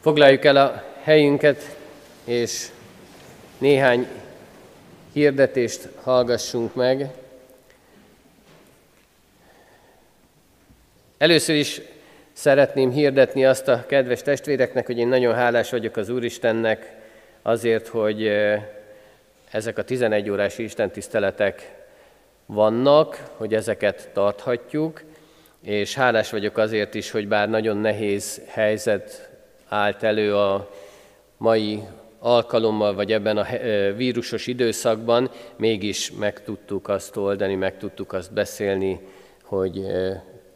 Foglaljuk 0.00 0.44
el 0.44 0.56
a 0.56 0.82
helyünket, 1.02 1.76
és 2.24 2.68
néhány 3.58 4.08
hirdetést 5.12 5.88
hallgassunk 6.02 6.74
meg. 6.74 7.10
Először 11.18 11.54
is 11.54 11.80
szeretném 12.34 12.90
hirdetni 12.90 13.44
azt 13.44 13.68
a 13.68 13.84
kedves 13.86 14.22
testvéreknek, 14.22 14.86
hogy 14.86 14.98
én 14.98 15.08
nagyon 15.08 15.34
hálás 15.34 15.70
vagyok 15.70 15.96
az 15.96 16.08
Úristennek 16.08 16.96
azért, 17.42 17.88
hogy 17.88 18.30
ezek 19.50 19.78
a 19.78 19.82
11 19.82 20.30
órás 20.30 20.58
istentiszteletek 20.58 21.84
vannak, 22.46 23.30
hogy 23.36 23.54
ezeket 23.54 24.10
tarthatjuk, 24.12 25.02
és 25.62 25.94
hálás 25.94 26.30
vagyok 26.30 26.58
azért 26.58 26.94
is, 26.94 27.10
hogy 27.10 27.28
bár 27.28 27.48
nagyon 27.48 27.76
nehéz 27.76 28.42
helyzet 28.46 29.30
állt 29.68 30.02
elő 30.02 30.36
a 30.36 30.70
mai 31.36 31.82
alkalommal, 32.18 32.94
vagy 32.94 33.12
ebben 33.12 33.36
a 33.36 33.46
vírusos 33.96 34.46
időszakban, 34.46 35.30
mégis 35.56 36.12
meg 36.12 36.42
tudtuk 36.42 36.88
azt 36.88 37.16
oldani, 37.16 37.54
meg 37.54 37.78
tudtuk 37.78 38.12
azt 38.12 38.32
beszélni, 38.32 39.00
hogy 39.42 39.86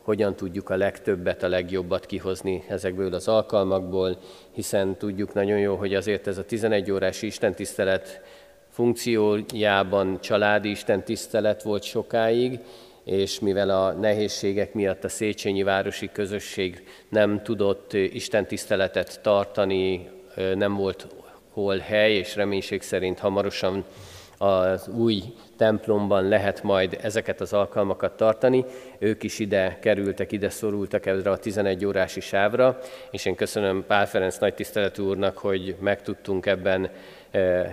hogyan 0.09 0.37
tudjuk 0.37 0.71
a 0.71 0.77
legtöbbet, 0.77 1.43
a 1.43 1.49
legjobbat 1.49 2.07
kihozni 2.07 2.65
ezekből 2.69 3.15
az 3.15 3.29
alkalmakból, 3.29 4.19
hiszen 4.53 4.97
tudjuk 4.97 5.35
nagyon 5.35 5.59
jó, 5.59 5.75
hogy 5.75 5.95
azért 5.95 6.27
ez 6.27 6.39
a 6.39 6.45
11 6.45 6.91
órás 6.91 7.23
istentisztelet 7.23 8.21
funkciójában 8.69 10.21
családi 10.21 10.71
istentisztelet 10.71 11.63
volt 11.63 11.83
sokáig, 11.83 12.59
és 13.05 13.41
mivel 13.41 13.71
a 13.71 13.93
nehézségek 13.93 14.75
miatt 14.75 15.05
a 15.05 15.09
Széchenyi 15.09 15.63
Városi 15.63 16.09
Közösség 16.13 16.87
nem 17.09 17.43
tudott 17.43 17.93
istentiszteletet 17.93 19.21
tartani, 19.23 20.09
nem 20.55 20.75
volt 20.75 21.07
hol 21.51 21.79
hely, 21.79 22.15
és 22.15 22.37
reménység 22.37 22.83
szerint 22.83 23.19
hamarosan 23.19 23.85
az 24.39 24.89
új 24.89 25.23
templomban 25.57 26.29
lehet 26.29 26.63
majd 26.63 26.99
ezeket 27.03 27.41
az 27.41 27.53
alkalmakat 27.53 28.17
tartani. 28.17 28.65
Ők 28.99 29.23
is 29.23 29.39
ide 29.39 29.79
kerültek, 29.81 30.33
ide 30.33 30.51
szorultak 30.51 31.07
erre 31.07 31.31
a 31.31 31.39
11 31.39 31.85
órási 31.85 32.21
sávra, 32.21 32.79
és 33.11 33.25
én 33.25 33.35
köszönöm 33.35 33.85
Pál 33.87 34.07
Ferenc 34.07 34.39
nagy 34.39 34.55
tiszteletű 34.55 35.03
úrnak, 35.03 35.39
hogy 35.39 35.77
meg 35.81 36.03
tudtunk 36.03 36.47
ebben 36.47 36.91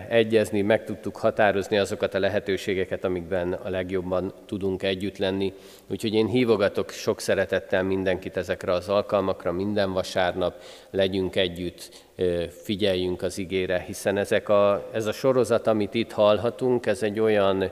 egyezni, 0.10 0.62
meg 0.62 0.84
tudtuk 0.84 1.18
határozni 1.18 1.78
azokat 1.78 2.14
a 2.14 2.20
lehetőségeket, 2.20 3.04
amikben 3.04 3.54
a 3.54 3.70
legjobban 3.70 4.34
tudunk 4.46 4.84
együtt 4.84 5.18
lenni. 5.18 5.54
Úgyhogy 5.88 6.14
én 6.14 6.28
hívogatok 6.28 6.90
sok 6.90 7.20
szeretettel 7.20 7.84
mindenkit 7.84 8.38
ezekre 8.38 8.72
az 8.72 8.90
alkalmakra, 8.90 9.52
minden 9.52 9.94
vasárnap 9.94 10.62
legyünk 10.90 11.36
együtt, 11.36 12.06
figyeljünk 12.50 13.22
az 13.22 13.38
igére, 13.38 13.80
hiszen 13.80 14.18
ezek 14.18 14.50
a, 14.50 14.90
ez 14.94 15.06
a 15.06 15.12
sorozat, 15.12 15.68
amit 15.68 15.94
itt 15.94 16.12
hallhatunk, 16.12 16.86
ez 16.86 17.04
egy 17.04 17.20
olyan 17.20 17.72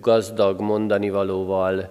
gazdag 0.00 0.60
mondanivalóval 0.60 1.90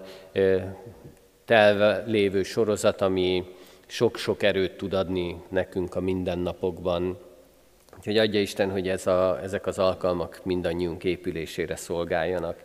telve 1.44 2.02
lévő 2.06 2.42
sorozat, 2.42 3.00
ami 3.00 3.44
sok-sok 3.86 4.42
erőt 4.42 4.76
tud 4.76 4.92
adni 4.92 5.42
nekünk 5.48 5.94
a 5.94 6.00
mindennapokban. 6.00 7.18
Úgyhogy 8.00 8.18
adja 8.18 8.40
Isten, 8.40 8.70
hogy 8.70 8.88
ez 8.88 9.06
a, 9.06 9.38
ezek 9.42 9.66
az 9.66 9.78
alkalmak 9.78 10.40
mindannyiunk 10.44 11.04
épülésére 11.04 11.76
szolgáljanak. 11.76 12.56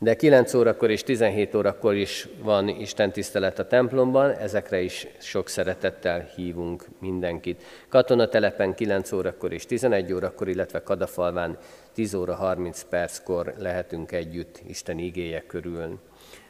De 0.00 0.16
9 0.16 0.54
órakor 0.54 0.90
és 0.90 1.02
17 1.02 1.54
órakor 1.54 1.94
is 1.94 2.28
van 2.42 2.68
Isten 2.68 3.12
tisztelet 3.12 3.58
a 3.58 3.66
templomban, 3.66 4.30
ezekre 4.30 4.80
is 4.80 5.06
sok 5.18 5.48
szeretettel 5.48 6.28
hívunk 6.34 6.84
mindenkit. 7.00 7.62
Katonatelepen 7.88 8.74
9 8.74 9.12
órakor 9.12 9.52
és 9.52 9.66
11 9.66 10.12
órakor, 10.12 10.48
illetve 10.48 10.82
Kadafalván 10.82 11.58
10 11.94 12.14
óra 12.14 12.34
30 12.34 12.82
perckor 12.82 13.54
lehetünk 13.58 14.12
együtt 14.12 14.60
Isten 14.66 14.98
igéje 14.98 15.46
körül. 15.46 15.98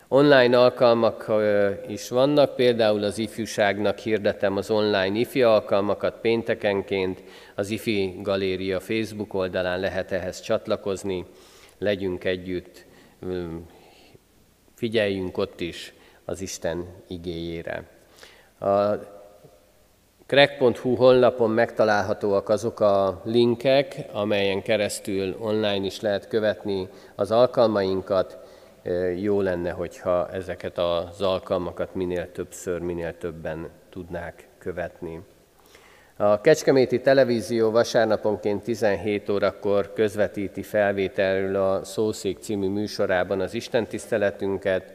Online 0.09 0.59
alkalmak 0.59 1.33
is 1.89 2.09
vannak, 2.09 2.55
például 2.55 3.03
az 3.03 3.19
ifjúságnak 3.19 3.99
hirdetem 3.99 4.57
az 4.57 4.71
online 4.71 5.19
ifi 5.19 5.43
alkalmakat 5.43 6.21
péntekenként, 6.21 7.23
az 7.55 7.71
IFI 7.71 8.15
Galéria 8.23 8.81
Facebook 8.81 9.35
oldalán 9.35 9.81
lehet 9.81 10.13
ehhez 10.13 10.41
csatlakozni, 10.41 11.25
legyünk 11.79 12.25
együtt, 12.25 12.85
figyeljünk 14.75 15.39
ott 15.39 15.61
is 15.61 15.93
az 16.25 16.41
Isten 16.41 16.85
igéjére. 17.09 17.85
A 18.59 18.93
crack.hu 20.27 20.95
honlapon 20.95 21.51
megtalálhatóak 21.51 22.49
azok 22.49 22.81
a 22.81 23.21
linkek, 23.25 23.97
amelyen 24.13 24.63
keresztül 24.63 25.37
online 25.41 25.85
is 25.85 26.01
lehet 26.01 26.29
követni 26.29 26.89
az 27.15 27.31
alkalmainkat. 27.31 28.39
Jó 29.17 29.41
lenne, 29.41 29.71
hogyha 29.71 30.31
ezeket 30.31 30.79
az 30.79 31.23
alkalmakat 31.23 31.95
minél 31.95 32.33
többször, 32.33 32.81
minél 32.81 33.19
többen 33.19 33.69
tudnák 33.91 34.49
követni. 34.59 35.21
A 36.17 36.41
Kecskeméti 36.41 37.01
Televízió 37.01 37.71
vasárnaponként 37.71 38.63
17 38.63 39.29
órakor 39.29 39.93
közvetíti 39.93 40.63
felvételről 40.63 41.57
a 41.57 41.85
Szószék 41.85 42.39
című 42.39 42.69
műsorában 42.69 43.41
az 43.41 43.55
Isten 43.55 43.87
tiszteletünket. 43.87 44.93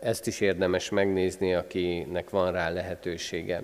Ezt 0.00 0.26
is 0.26 0.40
érdemes 0.40 0.90
megnézni, 0.90 1.54
akinek 1.54 2.30
van 2.30 2.52
rá 2.52 2.70
lehetősége. 2.70 3.62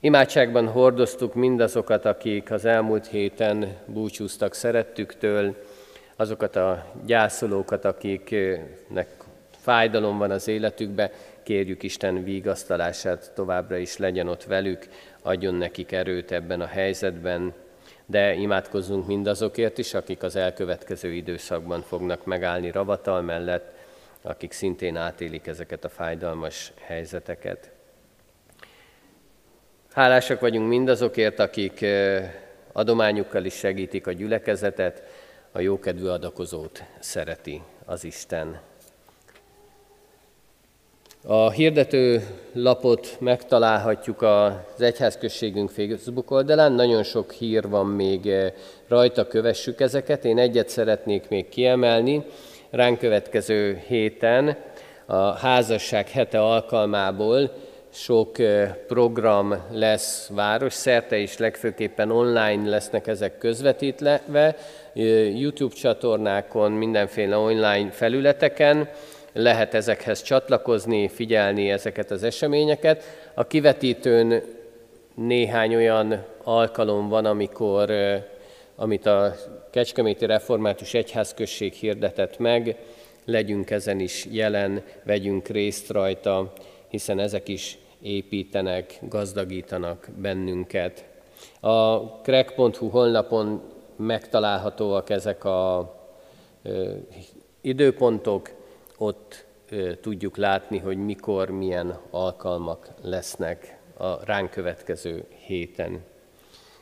Imádságban 0.00 0.66
hordoztuk 0.68 1.34
mindazokat, 1.34 2.04
akik 2.04 2.50
az 2.50 2.64
elmúlt 2.64 3.06
héten 3.06 3.76
búcsúztak 3.86 4.54
szerettüktől, 4.54 5.56
azokat 6.16 6.56
a 6.56 6.86
gyászolókat, 7.06 7.84
akiknek 7.84 9.08
fájdalom 9.50 10.18
van 10.18 10.30
az 10.30 10.48
életükbe, 10.48 11.10
kérjük 11.42 11.82
Isten 11.82 12.24
vigasztalását 12.24 13.32
továbbra 13.34 13.76
is 13.76 13.96
legyen 13.96 14.28
ott 14.28 14.44
velük, 14.44 14.88
adjon 15.22 15.54
nekik 15.54 15.92
erőt 15.92 16.32
ebben 16.32 16.60
a 16.60 16.66
helyzetben, 16.66 17.52
de 18.06 18.34
imádkozzunk 18.34 19.06
mindazokért 19.06 19.78
is, 19.78 19.94
akik 19.94 20.22
az 20.22 20.36
elkövetkező 20.36 21.12
időszakban 21.12 21.82
fognak 21.82 22.24
megállni 22.24 22.70
ravatal 22.70 23.22
mellett, 23.22 23.74
akik 24.22 24.52
szintén 24.52 24.96
átélik 24.96 25.46
ezeket 25.46 25.84
a 25.84 25.88
fájdalmas 25.88 26.72
helyzeteket. 26.80 27.70
Hálásak 29.92 30.40
vagyunk 30.40 30.68
mindazokért, 30.68 31.38
akik 31.38 31.84
adományukkal 32.72 33.44
is 33.44 33.54
segítik 33.54 34.06
a 34.06 34.12
gyülekezetet, 34.12 35.02
a 35.52 35.60
jókedvű 35.60 36.06
adakozót 36.06 36.82
szereti 36.98 37.62
az 37.84 38.04
Isten. 38.04 38.60
A 41.26 41.50
hirdető 41.50 42.26
lapot 42.52 43.16
megtalálhatjuk 43.20 44.22
az 44.22 44.80
Egyházközségünk 44.80 45.70
Facebook 45.70 46.30
oldalán, 46.30 46.72
nagyon 46.72 47.02
sok 47.02 47.32
hír 47.32 47.68
van 47.68 47.86
még 47.86 48.32
rajta, 48.88 49.26
kövessük 49.26 49.80
ezeket. 49.80 50.24
Én 50.24 50.38
egyet 50.38 50.68
szeretnék 50.68 51.28
még 51.28 51.48
kiemelni. 51.48 52.24
Ránk 52.70 52.98
következő 52.98 53.82
héten 53.86 54.56
a 55.06 55.32
házasság 55.32 56.08
hete 56.08 56.40
alkalmából 56.40 57.50
sok 57.92 58.36
program 58.86 59.54
lesz 59.70 60.28
városszerte, 60.34 61.16
és 61.16 61.38
legfőképpen 61.38 62.10
online 62.10 62.68
lesznek 62.68 63.06
ezek 63.06 63.38
közvetítve, 63.38 64.56
YouTube 64.94 65.74
csatornákon, 65.74 66.72
mindenféle 66.72 67.36
online 67.36 67.90
felületeken 67.90 68.88
lehet 69.32 69.74
ezekhez 69.74 70.22
csatlakozni, 70.22 71.08
figyelni 71.08 71.70
ezeket 71.70 72.10
az 72.10 72.22
eseményeket. 72.22 73.02
A 73.34 73.46
kivetítőn 73.46 74.42
néhány 75.14 75.74
olyan 75.74 76.24
alkalom 76.42 77.08
van, 77.08 77.24
amikor, 77.24 77.92
amit 78.76 79.06
a 79.06 79.34
Kecskeméti 79.70 80.26
Református 80.26 80.94
Egyházközség 80.94 81.72
hirdetett 81.72 82.38
meg, 82.38 82.76
legyünk 83.24 83.70
ezen 83.70 84.00
is 84.00 84.26
jelen, 84.30 84.82
vegyünk 85.04 85.48
részt 85.48 85.90
rajta, 85.90 86.52
hiszen 86.88 87.18
ezek 87.18 87.48
is 87.48 87.78
építenek, 88.02 88.98
gazdagítanak 89.08 90.08
bennünket. 90.16 91.04
A 91.60 91.98
crack.hu 91.98 92.88
honlapon 92.88 93.62
megtalálhatóak 93.96 95.10
ezek 95.10 95.44
a 95.44 95.94
időpontok, 97.60 98.50
ott 98.96 99.44
tudjuk 100.00 100.36
látni, 100.36 100.78
hogy 100.78 100.96
mikor, 100.96 101.50
milyen 101.50 101.98
alkalmak 102.10 102.88
lesznek 103.02 103.78
a 103.96 104.24
ránk 104.24 104.50
következő 104.50 105.24
héten. 105.46 106.00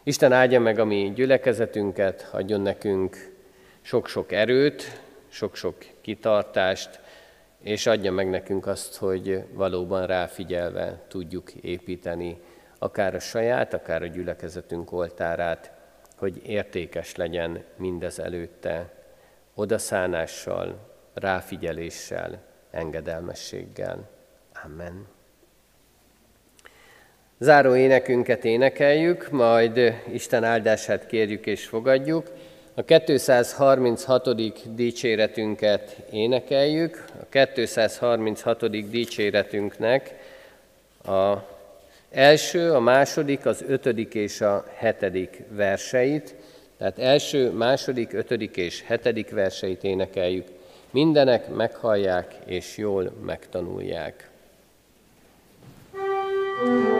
Isten 0.02 0.32
áldja 0.32 0.60
meg 0.60 0.78
a 0.78 0.84
mi 0.84 1.12
gyülekezetünket, 1.14 2.28
adjon 2.32 2.60
nekünk 2.60 3.34
sok-sok 3.80 4.32
erőt, 4.32 4.82
sok-sok 5.28 5.76
kitartást, 6.00 7.00
és 7.62 7.86
adja 7.86 8.12
meg 8.12 8.30
nekünk 8.30 8.66
azt, 8.66 8.96
hogy 8.96 9.44
valóban 9.52 10.06
ráfigyelve 10.06 11.02
tudjuk 11.08 11.52
építeni 11.52 12.40
akár 12.78 13.14
a 13.14 13.18
saját, 13.18 13.74
akár 13.74 14.02
a 14.02 14.06
gyülekezetünk 14.06 14.92
oltárát, 14.92 15.72
hogy 16.20 16.46
értékes 16.46 17.16
legyen 17.16 17.64
mindez 17.76 18.18
előtte, 18.18 18.92
odaszánással, 19.54 20.78
ráfigyeléssel, 21.14 22.42
engedelmességgel. 22.70 24.08
Amen. 24.64 25.06
Záró 27.38 27.74
énekünket 27.74 28.44
énekeljük, 28.44 29.30
majd 29.30 29.94
Isten 30.12 30.44
áldását 30.44 31.06
kérjük 31.06 31.46
és 31.46 31.66
fogadjuk. 31.66 32.30
A 32.74 32.84
236. 32.84 34.74
dicséretünket 34.74 35.96
énekeljük. 36.10 37.04
A 37.20 37.46
236. 37.54 38.90
dicséretünknek 38.90 40.14
a 41.04 41.36
első, 42.10 42.72
a 42.72 42.80
második, 42.80 43.46
az 43.46 43.64
ötödik 43.66 44.14
és 44.14 44.40
a 44.40 44.64
hetedik 44.76 45.42
verseit, 45.50 46.34
tehát 46.78 46.98
első, 46.98 47.50
második, 47.50 48.12
ötödik 48.12 48.56
és 48.56 48.82
hetedik 48.82 49.30
verseit 49.30 49.84
énekeljük. 49.84 50.46
Mindenek 50.90 51.48
meghallják 51.54 52.34
és 52.46 52.76
jól 52.76 53.12
megtanulják. 53.24 54.28
thank 56.62 56.84
you 56.84 56.99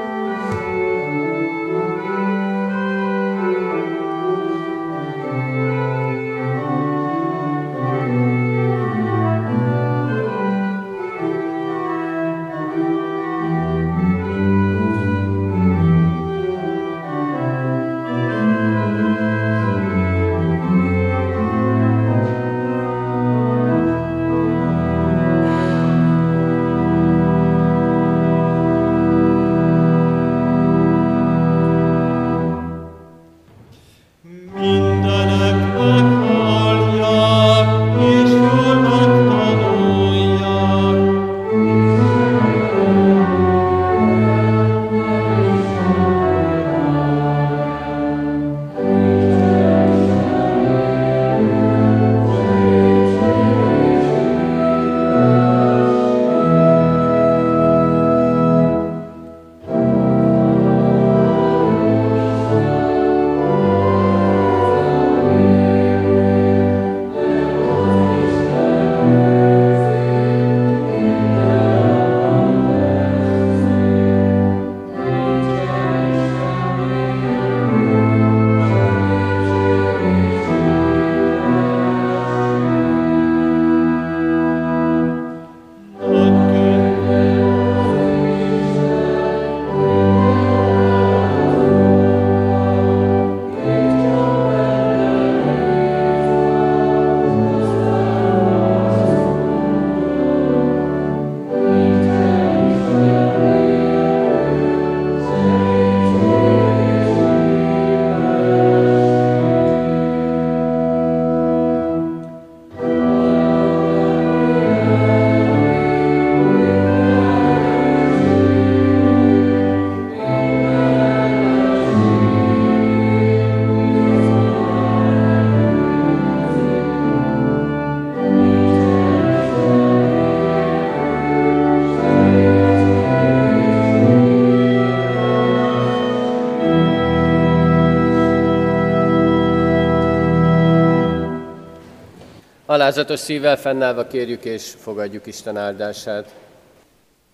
Alázatos 142.91 143.21
szívvel 143.21 143.57
fennállva 143.57 144.07
kérjük 144.07 144.45
és 144.45 144.73
fogadjuk 144.79 145.27
Isten 145.27 145.57
áldását. 145.57 146.35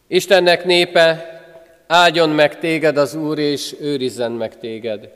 Istennek 0.07 0.65
népe, 0.65 1.41
áldjon 1.87 2.29
meg 2.29 2.59
téged 2.59 2.97
az 2.97 3.15
Úr, 3.15 3.39
és 3.39 3.75
őrizzen 3.81 4.33
meg 4.33 4.59
téged. 4.59 5.13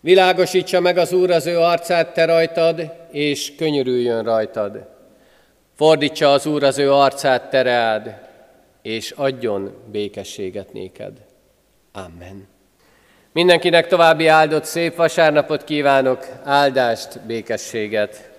Világosítsa 0.00 0.80
meg 0.80 0.98
az 0.98 1.12
Úr 1.12 1.30
az 1.30 1.46
ő 1.46 1.58
arcát 1.58 2.14
te 2.14 2.24
rajtad, 2.24 2.92
és 3.10 3.52
könyörüljön 3.56 4.24
rajtad. 4.24 4.88
Fordítsa 5.76 6.32
az 6.32 6.46
Úr 6.46 6.62
az 6.62 6.78
ő 6.78 6.92
arcát 6.92 7.50
te 7.50 7.62
reád, 7.62 8.14
és 8.82 9.10
adjon 9.10 9.74
békességet 9.90 10.72
néked. 10.72 11.12
Amen. 11.92 12.48
Mindenkinek 13.32 13.86
további 13.86 14.26
áldott 14.26 14.64
szép 14.64 14.94
vasárnapot 14.94 15.64
kívánok, 15.64 16.26
áldást, 16.44 17.20
békességet. 17.20 18.34